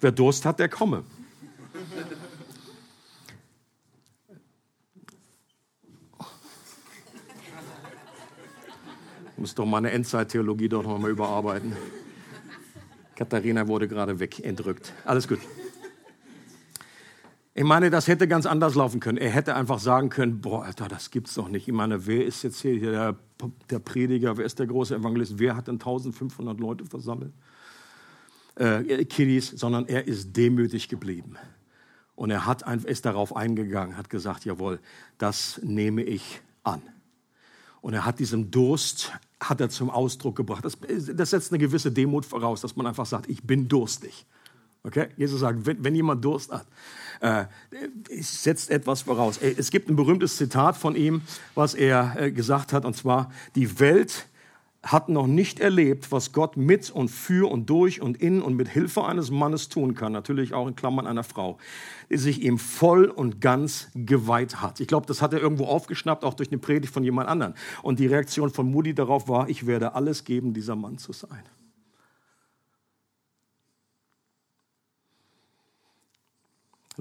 [0.00, 1.04] wer Durst hat, der komme.
[9.32, 11.74] Ich muss doch meine Endzeittheologie doch noch mal überarbeiten.
[13.16, 14.92] Katharina wurde gerade weg, entrückt.
[15.06, 15.40] Alles gut.
[17.54, 19.18] Ich meine, das hätte ganz anders laufen können.
[19.18, 21.68] Er hätte einfach sagen können, boah, Alter, das gibt's doch nicht.
[21.68, 23.16] Ich meine, wer ist jetzt hier der,
[23.68, 27.32] der Prediger, wer ist der große Evangelist, wer hat denn 1500 Leute versammelt?
[28.54, 31.36] Äh, Kiddies, sondern er ist demütig geblieben.
[32.14, 34.80] Und er hat, ist darauf eingegangen, hat gesagt, jawohl,
[35.18, 36.80] das nehme ich an.
[37.82, 40.64] Und er hat diesen Durst, hat er zum Ausdruck gebracht.
[40.64, 40.78] Das,
[41.14, 44.24] das setzt eine gewisse Demut voraus, dass man einfach sagt, ich bin durstig.
[44.84, 45.08] Okay?
[45.16, 46.66] Jesus sagt, wenn, wenn jemand Durst hat,
[47.20, 47.44] äh,
[48.20, 49.38] setzt etwas voraus.
[49.38, 51.22] Es gibt ein berühmtes Zitat von ihm,
[51.54, 54.26] was er äh, gesagt hat, und zwar, die Welt
[54.82, 58.68] hat noch nicht erlebt, was Gott mit und für und durch und in und mit
[58.68, 61.58] Hilfe eines Mannes tun kann, natürlich auch in Klammern einer Frau,
[62.10, 64.80] die sich ihm voll und ganz geweiht hat.
[64.80, 67.54] Ich glaube, das hat er irgendwo aufgeschnappt, auch durch eine Predigt von jemand anderem.
[67.82, 71.44] Und die Reaktion von Moody darauf war, ich werde alles geben, dieser Mann zu sein.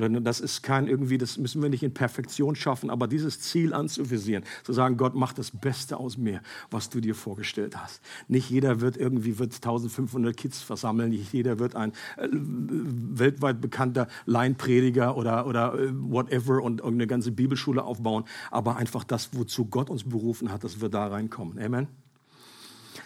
[0.09, 4.43] Das ist kein irgendwie, das müssen wir nicht in Perfektion schaffen, aber dieses Ziel anzuvisieren,
[4.63, 8.01] zu sagen, Gott mach das Beste aus mir, was du dir vorgestellt hast.
[8.27, 14.07] Nicht jeder wird irgendwie wird 1500 Kids versammeln, nicht jeder wird ein äh, weltweit bekannter
[14.25, 19.89] Laienprediger oder oder äh, whatever und irgendeine ganze Bibelschule aufbauen, aber einfach das, wozu Gott
[19.89, 21.59] uns berufen hat, dass wir da reinkommen.
[21.59, 22.00] Amen.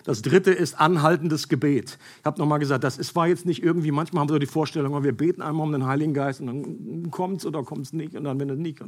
[0.03, 1.97] Das dritte ist anhaltendes Gebet.
[2.19, 4.45] Ich habe nochmal gesagt, das ist, war jetzt nicht irgendwie, manchmal haben wir so die
[4.45, 7.93] Vorstellung, wir beten einmal um den Heiligen Geist und dann kommt es oder kommt es
[7.93, 8.81] nicht und dann, wenn es nicht,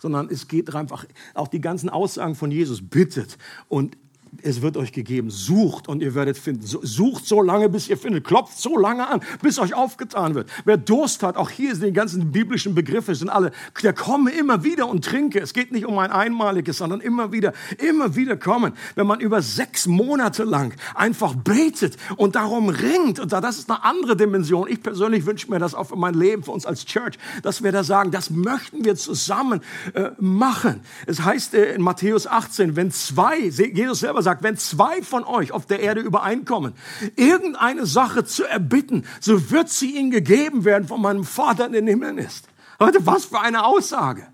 [0.00, 3.38] sondern es geht einfach, auch die ganzen Aussagen von Jesus, bittet
[3.68, 3.96] und
[4.40, 5.30] es wird euch gegeben.
[5.30, 6.62] Sucht und ihr werdet finden.
[6.64, 8.24] Sucht so lange, bis ihr findet.
[8.24, 10.48] Klopft so lange an, bis euch aufgetan wird.
[10.64, 14.64] Wer Durst hat, auch hier sind die ganzen biblischen Begriffe, sind alle, der komme immer
[14.64, 15.38] wieder und trinke.
[15.40, 18.72] Es geht nicht um ein einmaliges, sondern immer wieder, immer wieder kommen.
[18.94, 23.84] Wenn man über sechs Monate lang einfach betet und darum ringt, und das ist eine
[23.84, 24.66] andere Dimension.
[24.68, 27.72] Ich persönlich wünsche mir das auch für mein Leben, für uns als Church, dass wir
[27.72, 29.60] da sagen, das möchten wir zusammen
[29.92, 30.80] äh, machen.
[31.06, 35.52] Es heißt äh, in Matthäus 18, wenn zwei, Jesus selber sagt, wenn zwei von euch
[35.52, 36.74] auf der Erde übereinkommen,
[37.16, 41.86] irgendeine Sache zu erbitten, so wird sie ihnen gegeben werden von meinem Vater in den
[41.86, 42.48] Himmeln ist.
[42.78, 44.26] Leute, was für eine Aussage.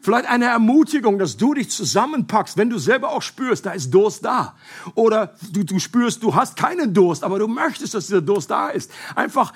[0.00, 4.24] Vielleicht eine Ermutigung, dass du dich zusammenpackst, wenn du selber auch spürst, da ist Durst
[4.24, 4.54] da.
[4.94, 8.68] Oder du, du spürst, du hast keinen Durst, aber du möchtest, dass dieser Durst da
[8.68, 8.90] ist.
[9.14, 9.52] Einfach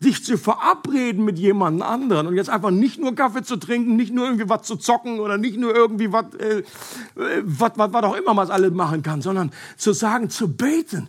[0.00, 4.12] dich zu verabreden mit jemand anderen und jetzt einfach nicht nur Kaffee zu trinken, nicht
[4.12, 6.62] nur irgendwie was zu zocken oder nicht nur irgendwie was, äh,
[7.42, 11.08] was, was, was auch immer man alles machen kann, sondern zu sagen, zu beten,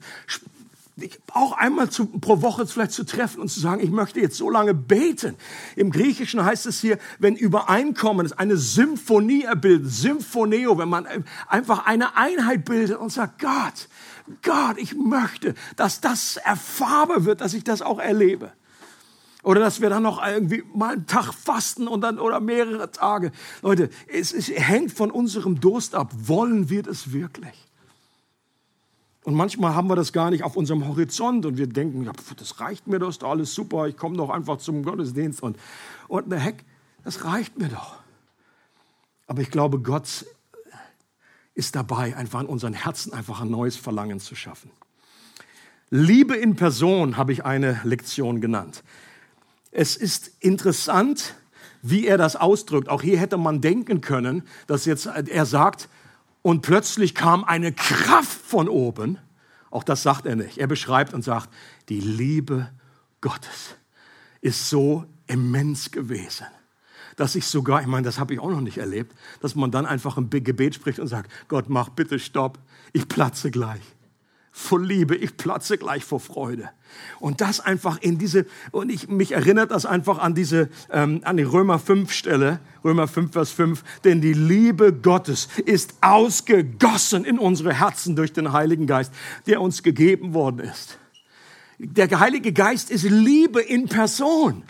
[1.33, 4.49] auch einmal zu, pro Woche vielleicht zu treffen und zu sagen, ich möchte jetzt so
[4.49, 5.35] lange beten.
[5.75, 11.07] Im Griechischen heißt es hier, wenn Übereinkommen ist, eine Symphonie erbildet, Symphoneo, wenn man
[11.47, 13.87] einfach eine Einheit bildet und sagt, Gott,
[14.43, 18.51] Gott, ich möchte, dass das erfahrbar wird, dass ich das auch erlebe.
[19.43, 23.31] Oder dass wir dann noch irgendwie mal einen Tag fasten und dann oder mehrere Tage.
[23.61, 26.11] Leute, es, es hängt von unserem Durst ab.
[26.13, 27.69] Wollen wir das wirklich?
[29.23, 32.59] Und manchmal haben wir das gar nicht auf unserem Horizont und wir denken, ja, das
[32.59, 35.57] reicht mir, das ist doch alles super, ich komme doch einfach zum Gottesdienst und,
[36.07, 36.65] und ne Heck,
[37.03, 37.97] das reicht mir doch.
[39.27, 40.25] Aber ich glaube, Gott
[41.53, 44.71] ist dabei, einfach in unseren Herzen einfach ein neues Verlangen zu schaffen.
[45.89, 48.83] Liebe in Person habe ich eine Lektion genannt.
[49.71, 51.35] Es ist interessant,
[51.81, 52.89] wie er das ausdrückt.
[52.89, 55.89] Auch hier hätte man denken können, dass jetzt er sagt,
[56.41, 59.17] und plötzlich kam eine Kraft von oben.
[59.69, 60.57] Auch das sagt er nicht.
[60.57, 61.49] Er beschreibt und sagt,
[61.89, 62.69] die Liebe
[63.21, 63.75] Gottes
[64.41, 66.47] ist so immens gewesen,
[67.17, 69.85] dass ich sogar, ich meine, das habe ich auch noch nicht erlebt, dass man dann
[69.85, 72.57] einfach ein Gebet spricht und sagt, Gott, mach bitte Stopp,
[72.93, 73.81] ich platze gleich
[74.59, 76.69] vor Liebe, ich platze gleich vor Freude.
[77.19, 81.37] Und das einfach in diese, und ich, mich erinnert das einfach an diese, ähm, an
[81.37, 87.39] die Römer 5 Stelle, Römer 5, Vers 5, denn die Liebe Gottes ist ausgegossen in
[87.39, 89.13] unsere Herzen durch den Heiligen Geist,
[89.47, 90.99] der uns gegeben worden ist.
[91.79, 94.63] Der Heilige Geist ist Liebe in Person.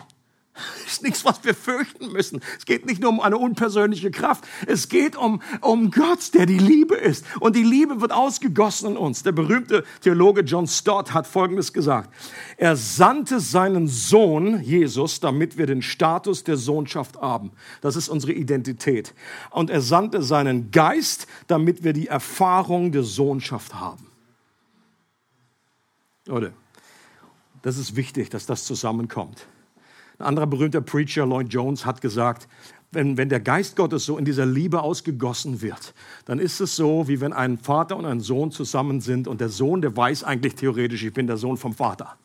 [0.86, 2.40] Ist nichts, was wir fürchten müssen.
[2.58, 4.44] Es geht nicht nur um eine unpersönliche Kraft.
[4.66, 7.24] Es geht um, um Gott, der die Liebe ist.
[7.40, 9.22] Und die Liebe wird ausgegossen in uns.
[9.22, 12.12] Der berühmte Theologe John Stott hat Folgendes gesagt.
[12.56, 17.52] Er sandte seinen Sohn, Jesus, damit wir den Status der Sohnschaft haben.
[17.80, 19.14] Das ist unsere Identität.
[19.50, 24.06] Und er sandte seinen Geist, damit wir die Erfahrung der Sohnschaft haben.
[26.28, 26.52] Oder?
[27.62, 29.46] Das ist wichtig, dass das zusammenkommt.
[30.20, 32.46] Ein anderer berühmter Preacher, Lloyd Jones, hat gesagt,
[32.92, 35.94] wenn, wenn der Geist Gottes so in dieser Liebe ausgegossen wird,
[36.26, 39.48] dann ist es so, wie wenn ein Vater und ein Sohn zusammen sind und der
[39.48, 42.18] Sohn, der weiß eigentlich theoretisch, ich bin der Sohn vom Vater.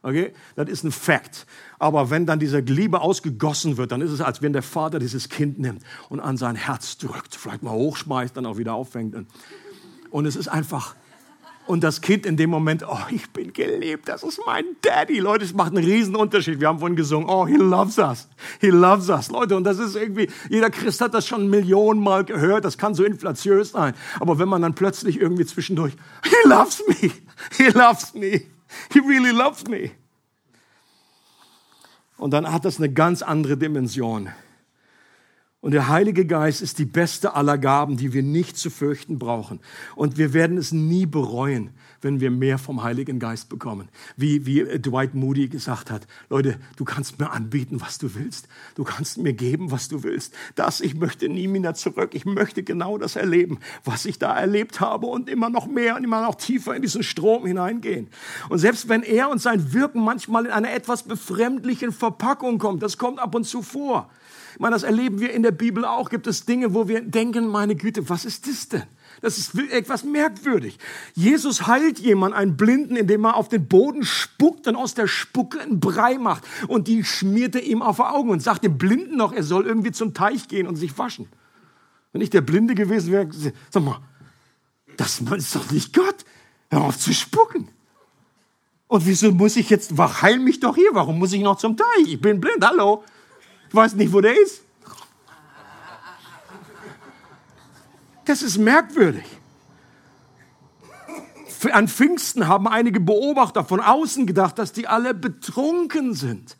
[0.00, 0.32] Okay?
[0.56, 1.46] Das ist ein Fakt.
[1.78, 5.28] Aber wenn dann diese Liebe ausgegossen wird, dann ist es, als wenn der Vater dieses
[5.28, 9.14] Kind nimmt und an sein Herz drückt, vielleicht mal hochschmeißt, dann auch wieder auffängt.
[10.10, 10.96] Und es ist einfach
[11.66, 15.18] und das Kind in dem Moment, oh, ich bin geliebt, das ist mein Daddy.
[15.18, 16.60] Leute, es macht einen riesen Unterschied.
[16.60, 18.28] Wir haben vorhin gesungen, oh, he loves us.
[18.60, 19.30] He loves us.
[19.30, 22.64] Leute, und das ist irgendwie, jeder Christ hat das schon Millionen Mal gehört.
[22.64, 23.94] Das kann so inflatiös sein.
[24.20, 27.10] Aber wenn man dann plötzlich irgendwie zwischendurch, he loves me.
[27.56, 28.42] He loves me.
[28.92, 29.90] He really loves me.
[32.16, 34.28] Und dann hat das eine ganz andere Dimension.
[35.64, 39.60] Und der Heilige Geist ist die beste aller Gaben, die wir nicht zu fürchten brauchen.
[39.96, 41.70] Und wir werden es nie bereuen,
[42.04, 43.88] wenn wir mehr vom Heiligen Geist bekommen.
[44.16, 48.46] Wie, wie Dwight Moody gesagt hat, Leute, du kannst mir anbieten, was du willst.
[48.74, 50.34] Du kannst mir geben, was du willst.
[50.54, 52.10] Das, ich möchte nie wieder zurück.
[52.14, 56.04] Ich möchte genau das erleben, was ich da erlebt habe und immer noch mehr und
[56.04, 58.08] immer noch tiefer in diesen Strom hineingehen.
[58.48, 62.98] Und selbst wenn er und sein Wirken manchmal in einer etwas befremdlichen Verpackung kommt, das
[62.98, 64.10] kommt ab und zu vor.
[64.54, 66.10] Ich meine, das erleben wir in der Bibel auch.
[66.10, 68.84] Gibt es Dinge, wo wir denken, meine Güte, was ist das denn?
[69.20, 70.78] Das ist etwas merkwürdig.
[71.14, 75.60] Jesus heilt jemanden, einen Blinden, indem er auf den Boden spuckt und aus der Spucke
[75.60, 76.44] einen Brei macht.
[76.68, 79.66] Und die schmiert er ihm auf die Augen und sagt dem Blinden noch, er soll
[79.66, 81.28] irgendwie zum Teich gehen und sich waschen.
[82.12, 83.28] Wenn ich der Blinde gewesen wäre,
[83.70, 84.00] sag mal,
[84.96, 86.24] das ist doch nicht Gott.
[86.70, 87.68] Hör auf zu spucken.
[88.86, 92.06] Und wieso muss ich jetzt, heil mich doch hier, warum muss ich noch zum Teich?
[92.06, 93.04] Ich bin blind, hallo.
[93.68, 94.63] Ich weiß nicht, wo der ist.
[98.24, 99.24] Das ist merkwürdig.
[101.72, 106.58] An Pfingsten haben einige Beobachter von außen gedacht, dass die alle betrunken sind.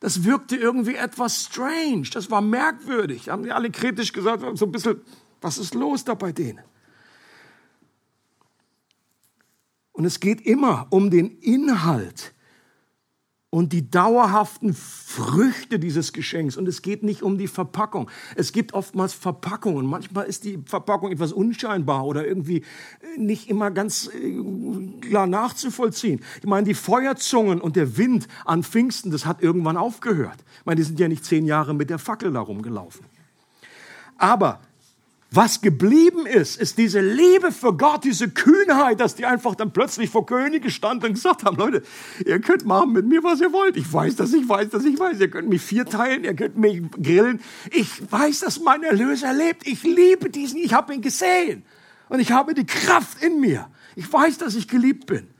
[0.00, 2.08] Das wirkte irgendwie etwas strange.
[2.12, 3.28] Das war merkwürdig.
[3.28, 5.00] Haben die alle kritisch gesagt, so ein bisschen,
[5.40, 6.64] was ist los da bei denen?
[9.92, 12.34] Und es geht immer um den Inhalt
[13.54, 16.56] und die dauerhaften Früchte dieses Geschenks.
[16.56, 18.10] Und es geht nicht um die Verpackung.
[18.34, 19.86] Es gibt oftmals Verpackungen.
[19.86, 24.42] Manchmal ist die Verpackung etwas unscheinbar oder irgendwie äh, nicht immer ganz äh,
[25.02, 26.20] klar nachzuvollziehen.
[26.40, 30.42] Ich meine, die Feuerzungen und der Wind an Pfingsten, das hat irgendwann aufgehört.
[30.58, 33.06] Ich meine, die sind ja nicht zehn Jahre mit der Fackel da rumgelaufen.
[34.18, 34.58] Aber
[35.34, 40.10] was geblieben ist, ist diese Liebe für Gott, diese Kühnheit, dass die einfach dann plötzlich
[40.10, 41.82] vor Könige standen und gesagt haben, Leute,
[42.24, 43.76] ihr könnt machen mit mir, was ihr wollt.
[43.76, 45.20] Ich weiß, dass ich weiß, dass ich weiß.
[45.20, 47.40] Ihr könnt mich vierteilen, ihr könnt mich grillen.
[47.72, 49.66] Ich weiß, dass mein Erlöser lebt.
[49.66, 51.64] Ich liebe diesen, ich habe ihn gesehen.
[52.08, 53.68] Und ich habe die Kraft in mir.
[53.96, 55.33] Ich weiß, dass ich geliebt bin.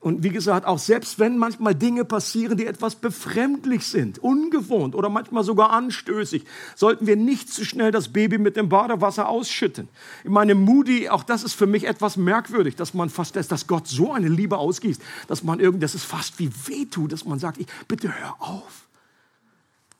[0.00, 5.08] Und wie gesagt, auch selbst wenn manchmal Dinge passieren, die etwas befremdlich sind, ungewohnt oder
[5.08, 6.44] manchmal sogar anstößig,
[6.76, 9.88] sollten wir nicht zu schnell das Baby mit dem Badewasser ausschütten.
[10.22, 13.88] Ich meine, Moody, auch das ist für mich etwas merkwürdig, dass man fast, dass Gott
[13.88, 17.58] so eine Liebe ausgießt, dass man irgendwie, das ist fast wie wehtut, dass man sagt,
[17.58, 18.88] ich, bitte hör auf.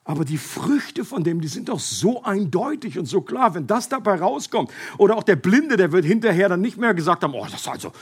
[0.05, 3.91] Aber die Früchte von dem, die sind doch so eindeutig und so klar, wenn das
[3.91, 4.71] dabei rauskommt.
[4.97, 7.69] Oder auch der Blinde, der wird hinterher dann nicht mehr gesagt haben, oh, das ist
[7.69, 7.93] also,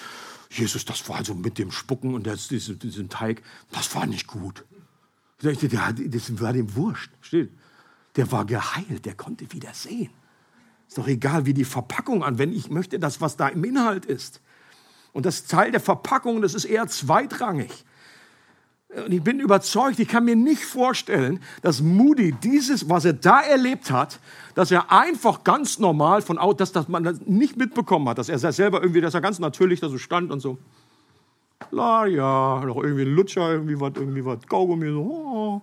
[0.50, 3.42] Jesus, das war also mit dem Spucken und das, diesem, diesem Teig,
[3.72, 4.64] das war nicht gut.
[5.40, 5.60] Das
[6.40, 7.10] war dem wurscht.
[7.20, 7.50] Steht.
[8.16, 10.10] Der war geheilt, der konnte wieder sehen.
[10.88, 14.06] Ist doch egal, wie die Verpackung an, wenn ich möchte, das, was da im Inhalt
[14.06, 14.40] ist.
[15.12, 17.85] Und das Teil der Verpackung, das ist eher zweitrangig.
[18.88, 23.40] Und ich bin überzeugt, ich kann mir nicht vorstellen, dass Moody dieses, was er da
[23.40, 24.20] erlebt hat,
[24.54, 28.28] dass er einfach ganz normal von außen, dass, dass man das nicht mitbekommen hat, dass
[28.28, 30.56] er selber irgendwie, dass er ganz natürlich da so stand und so,
[31.72, 35.62] la ja, noch irgendwie Lutscher, irgendwie was, irgendwie was, Kaugummi, so, oh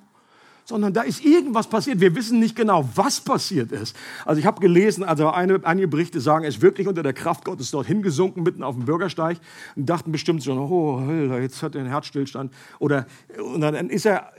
[0.66, 2.00] sondern da ist irgendwas passiert.
[2.00, 3.96] Wir wissen nicht genau, was passiert ist.
[4.26, 7.44] Also ich habe gelesen, also eine, einige Berichte sagen, er ist wirklich unter der Kraft
[7.46, 9.38] Gottes dort hingesunken, mitten auf dem Bürgersteig
[9.76, 11.02] und dachten bestimmt so, oh,
[11.40, 12.54] jetzt hat er einen Herzstillstand.
[12.80, 13.06] Oder,
[13.54, 14.32] und dann ist er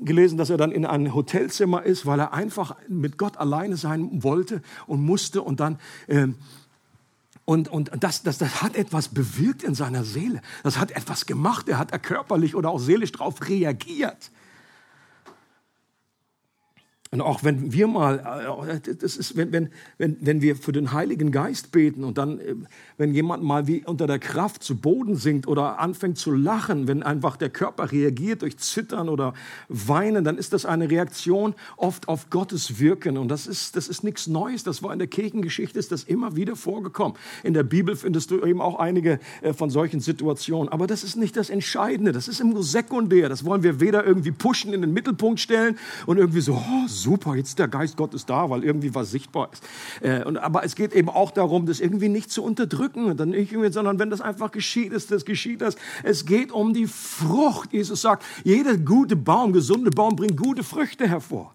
[0.00, 4.22] gelesen, dass er dann in ein Hotelzimmer ist, weil er einfach mit Gott alleine sein
[4.22, 6.34] wollte und musste und dann, ähm,
[7.44, 10.40] und, und das, das, das hat etwas bewirkt in seiner Seele.
[10.62, 11.68] Das hat etwas gemacht.
[11.68, 14.30] Er hat er körperlich oder auch seelisch darauf reagiert.
[17.12, 20.92] Und auch wenn wir mal, äh, das ist, wenn, wenn, wenn, wenn wir für den
[20.92, 22.54] Heiligen Geist beten und dann, äh,
[22.98, 27.02] wenn jemand mal wie unter der Kraft zu Boden sinkt oder anfängt zu lachen, wenn
[27.02, 29.34] einfach der Körper reagiert durch Zittern oder
[29.68, 33.18] Weinen, dann ist das eine Reaktion oft auf Gottes Wirken.
[33.18, 34.62] Und das ist, das ist nichts Neues.
[34.62, 37.18] Das war in der Kirchengeschichte, ist das immer wieder vorgekommen.
[37.42, 40.68] In der Bibel findest du eben auch einige äh, von solchen Situationen.
[40.68, 42.12] Aber das ist nicht das Entscheidende.
[42.12, 43.28] Das ist immer sekundär.
[43.28, 47.34] Das wollen wir weder irgendwie pushen, in den Mittelpunkt stellen und irgendwie so, oh, super,
[47.34, 49.62] jetzt der Geist Gottes da, weil irgendwie was sichtbar ist.
[50.00, 53.54] Äh, und, aber es geht eben auch darum, das irgendwie nicht zu unterdrücken, dann nicht,
[53.72, 55.76] sondern wenn das einfach geschieht, ist das geschieht das.
[56.02, 57.72] Es geht um die Frucht.
[57.72, 61.54] Jesus sagt, jeder gute Baum, gesunde Baum bringt gute Früchte hervor.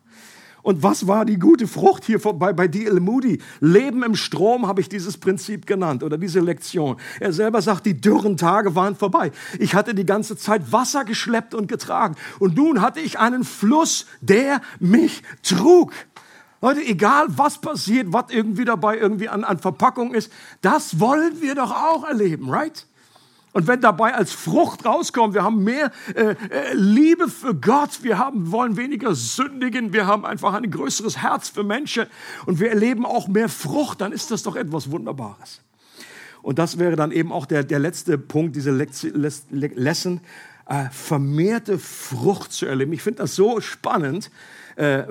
[0.66, 3.00] Und was war die gute Frucht hier bei, bei D.L.
[3.00, 3.40] Moody?
[3.60, 6.98] Leben im Strom habe ich dieses Prinzip genannt oder diese Lektion.
[7.20, 9.32] Er selber sagt, die dürren Tage waren vorbei.
[9.60, 12.16] Ich hatte die ganze Zeit Wasser geschleppt und getragen.
[12.40, 15.94] Und nun hatte ich einen Fluss, der mich trug.
[16.62, 20.32] Leute, egal was passiert, was irgendwie dabei irgendwie an, an Verpackung ist,
[20.64, 22.88] das wollen wir doch auch erleben, right?
[23.56, 28.18] Und wenn dabei als Frucht rauskommt, wir haben mehr äh, äh, Liebe für Gott, wir
[28.18, 32.08] haben, wollen weniger sündigen, wir haben einfach ein größeres Herz für Menschen
[32.46, 35.62] und wir erleben auch mehr Frucht, dann ist das doch etwas Wunderbares.
[36.42, 40.20] Und das wäre dann eben auch der, der letzte Punkt, diese Lesson,
[40.66, 42.92] äh, vermehrte Frucht zu erleben.
[42.92, 44.32] Ich finde das so spannend,
[44.76, 45.04] äh,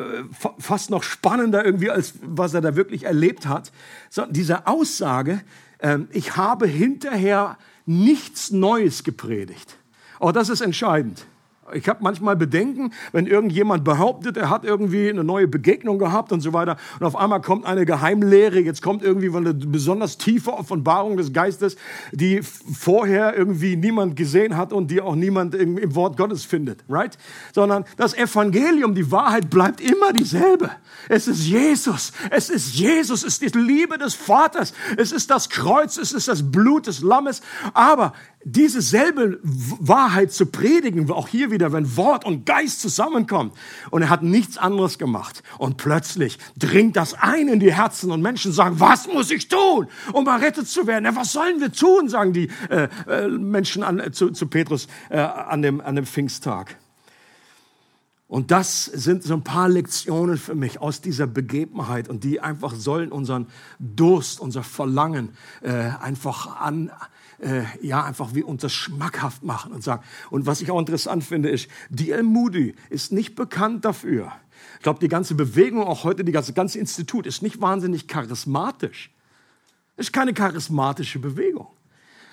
[0.58, 3.72] fast noch spannender irgendwie, als was er da wirklich erlebt hat.
[4.10, 5.40] So, diese Aussage,
[5.78, 7.56] äh, ich habe hinterher
[7.86, 9.76] nichts Neues gepredigt.
[10.18, 11.26] Auch das ist entscheidend.
[11.72, 16.40] Ich habe manchmal Bedenken, wenn irgendjemand behauptet, er hat irgendwie eine neue Begegnung gehabt und
[16.40, 16.76] so weiter.
[17.00, 21.76] Und auf einmal kommt eine Geheimlehre, jetzt kommt irgendwie eine besonders tiefe Offenbarung des Geistes,
[22.12, 27.16] die vorher irgendwie niemand gesehen hat und die auch niemand im, Wort Gottes findet, right?
[27.54, 30.70] Sondern das Evangelium, die Wahrheit bleibt immer dieselbe.
[31.08, 32.12] Es ist Jesus.
[32.30, 33.24] Es ist Jesus.
[33.24, 34.74] Es ist die Liebe des Vaters.
[34.96, 35.96] Es ist das Kreuz.
[35.96, 37.42] Es ist das Blut des Lammes.
[37.74, 38.12] Aber
[38.44, 43.54] diese selbe Wahrheit zu predigen, auch hier wieder, wenn Wort und Geist zusammenkommt.
[43.90, 45.42] Und er hat nichts anderes gemacht.
[45.58, 49.88] Und plötzlich dringt das ein in die Herzen und Menschen sagen, was muss ich tun,
[50.12, 51.06] um errettet zu werden?
[51.06, 54.88] Ja, was sollen wir tun, sagen die äh, äh, Menschen an, äh, zu, zu, Petrus
[55.08, 56.76] äh, an, dem, an dem Pfingsttag.
[58.26, 62.74] Und das sind so ein paar Lektionen für mich aus dieser Begebenheit und die einfach
[62.74, 63.46] sollen unseren
[63.78, 66.90] Durst, unser Verlangen äh, einfach an,
[67.38, 70.02] äh, ja, einfach wie uns das schmackhaft machen und sagen.
[70.30, 72.22] Und was ich auch interessant finde, ist, D.L.
[72.22, 74.32] Moody ist nicht bekannt dafür.
[74.76, 79.10] Ich glaube, die ganze Bewegung, auch heute, die ganze, ganze Institut, ist nicht wahnsinnig charismatisch.
[79.96, 81.68] Ist keine charismatische Bewegung.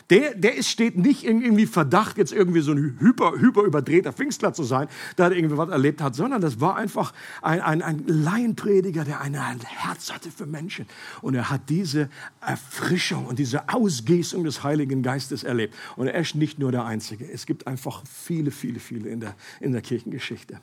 [0.09, 4.11] Der, der ist, steht nicht in irgendwie Verdacht, jetzt irgendwie so ein hyper, hyper überdrehter
[4.11, 4.87] Pfingstler zu sein,
[5.17, 9.35] der irgendwie was erlebt hat, sondern das war einfach ein, ein, ein Laienprediger, der ein,
[9.35, 10.85] ein Herz hatte für Menschen.
[11.21, 12.09] Und er hat diese
[12.41, 15.75] Erfrischung und diese Ausgießung des Heiligen Geistes erlebt.
[15.95, 17.29] Und er ist nicht nur der Einzige.
[17.31, 20.59] Es gibt einfach viele, viele, viele in der, in der Kirchengeschichte.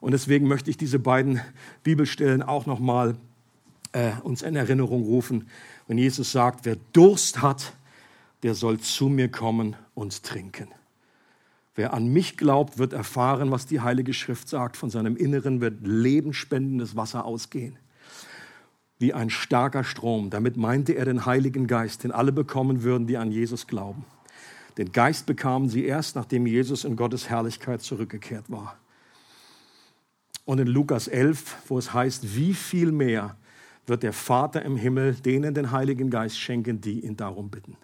[0.00, 1.40] Und deswegen möchte ich diese beiden
[1.82, 3.16] Bibelstellen auch nochmal
[3.92, 5.48] äh, uns in Erinnerung rufen.
[5.88, 7.74] Wenn Jesus sagt, wer Durst hat,
[8.42, 10.68] der soll zu mir kommen und trinken.
[11.74, 14.76] Wer an mich glaubt, wird erfahren, was die Heilige Schrift sagt.
[14.76, 17.78] Von seinem Inneren wird lebensspendendes Wasser ausgehen.
[18.98, 20.30] Wie ein starker Strom.
[20.30, 24.04] Damit meinte er den Heiligen Geist, den alle bekommen würden, die an Jesus glauben.
[24.76, 28.76] Den Geist bekamen sie erst, nachdem Jesus in Gottes Herrlichkeit zurückgekehrt war.
[30.44, 33.36] Und in Lukas 11, wo es heißt, wie viel mehr
[33.86, 37.76] wird der Vater im Himmel denen den Heiligen Geist schenken, die ihn darum bitten.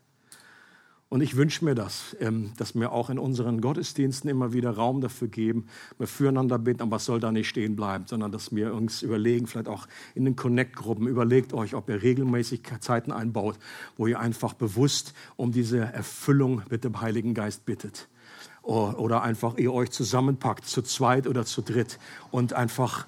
[1.08, 5.00] Und ich wünsche mir das, ähm, dass wir auch in unseren Gottesdiensten immer wieder Raum
[5.00, 5.66] dafür geben,
[5.98, 9.46] wir füreinander beten, aber es soll da nicht stehen bleiben, sondern dass wir uns überlegen,
[9.46, 9.86] vielleicht auch
[10.16, 13.56] in den Connect-Gruppen, überlegt euch, ob ihr regelmäßig Zeiten einbaut,
[13.96, 18.08] wo ihr einfach bewusst um diese Erfüllung mit dem Heiligen Geist bittet.
[18.62, 22.00] Oder einfach ihr euch zusammenpackt, zu zweit oder zu dritt
[22.32, 23.06] und einfach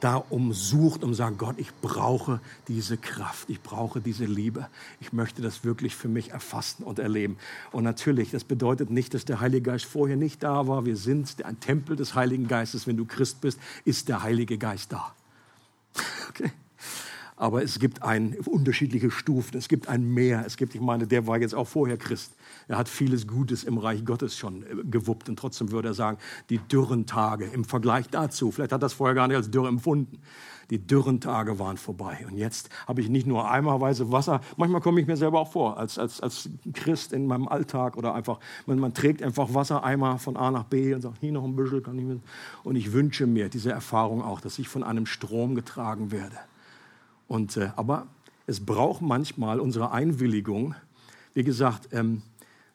[0.00, 4.68] da umsucht und sagt, Gott, ich brauche diese Kraft, ich brauche diese Liebe.
[5.00, 7.38] Ich möchte das wirklich für mich erfassen und erleben.
[7.72, 10.84] Und natürlich, das bedeutet nicht, dass der Heilige Geist vorher nicht da war.
[10.84, 12.86] Wir sind ein Tempel des Heiligen Geistes.
[12.86, 15.14] Wenn du Christ bist, ist der Heilige Geist da.
[16.28, 16.50] Okay?
[17.36, 20.44] Aber es gibt ein, unterschiedliche Stufen, es gibt ein Meer.
[20.46, 22.32] Es gibt, ich meine, der war jetzt auch vorher Christ.
[22.68, 26.18] Er hat vieles Gutes im Reich Gottes schon äh, gewuppt und trotzdem würde er sagen,
[26.50, 29.68] die dürren Tage im Vergleich dazu, vielleicht hat er das vorher gar nicht als Dürre
[29.68, 30.18] empfunden,
[30.70, 32.26] die dürren Tage waren vorbei.
[32.28, 35.78] Und jetzt habe ich nicht nur eimerweise Wasser, manchmal komme ich mir selber auch vor,
[35.78, 40.36] als, als, als Christ in meinem Alltag oder einfach, man, man trägt einfach Wassereimer von
[40.36, 42.20] A nach B und sagt, hier noch ein bisschen, kann ich mit.
[42.64, 46.36] Und ich wünsche mir diese Erfahrung auch, dass ich von einem Strom getragen werde.
[47.28, 48.08] Und, äh, aber
[48.46, 50.74] es braucht manchmal unsere Einwilligung.
[51.34, 52.22] Wie gesagt, ähm,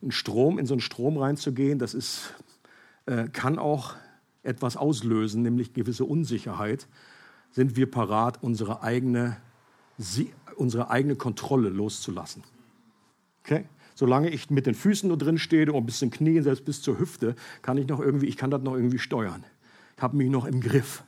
[0.01, 2.33] einen Strom, in so einen Strom reinzugehen, das ist,
[3.05, 3.95] äh, kann auch
[4.43, 6.87] etwas auslösen, nämlich gewisse Unsicherheit.
[7.51, 9.37] Sind wir parat, unsere eigene,
[9.97, 12.43] sie, unsere eigene Kontrolle loszulassen?
[13.43, 13.65] Okay?
[13.93, 16.97] Solange ich mit den Füßen nur drin stehe und bis zum Knien, selbst bis zur
[16.97, 19.43] Hüfte, kann ich noch irgendwie, ich kann das noch irgendwie steuern.
[19.95, 21.03] Ich habe mich noch im Griff.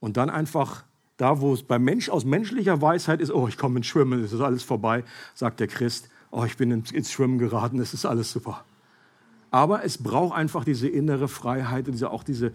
[0.00, 0.84] Und dann einfach
[1.16, 4.32] da, wo es beim Mensch aus menschlicher Weisheit ist, oh, ich komme ins Schwimmen, es
[4.32, 8.32] ist alles vorbei, sagt der Christ, oh, ich bin ins Schwimmen geraten, es ist alles
[8.32, 8.64] super.
[9.52, 12.50] Aber es braucht einfach diese innere Freiheit, diese, auch diese,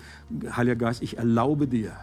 [0.54, 1.94] Heiliger Geist, ich erlaube dir,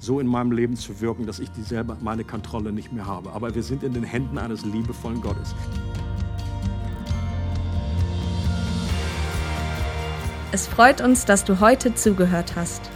[0.00, 3.30] so in meinem Leben zu wirken, dass ich die selber meine Kontrolle nicht mehr habe.
[3.30, 5.54] Aber wir sind in den Händen eines liebevollen Gottes.
[10.50, 12.90] Es freut uns, dass du heute zugehört hast.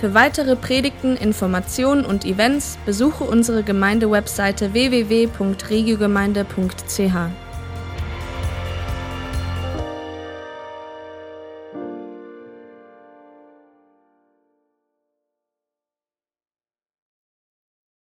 [0.00, 7.49] Für weitere Predigten, Informationen und Events besuche unsere Gemeindewebseite www.regiogemeinde.ch.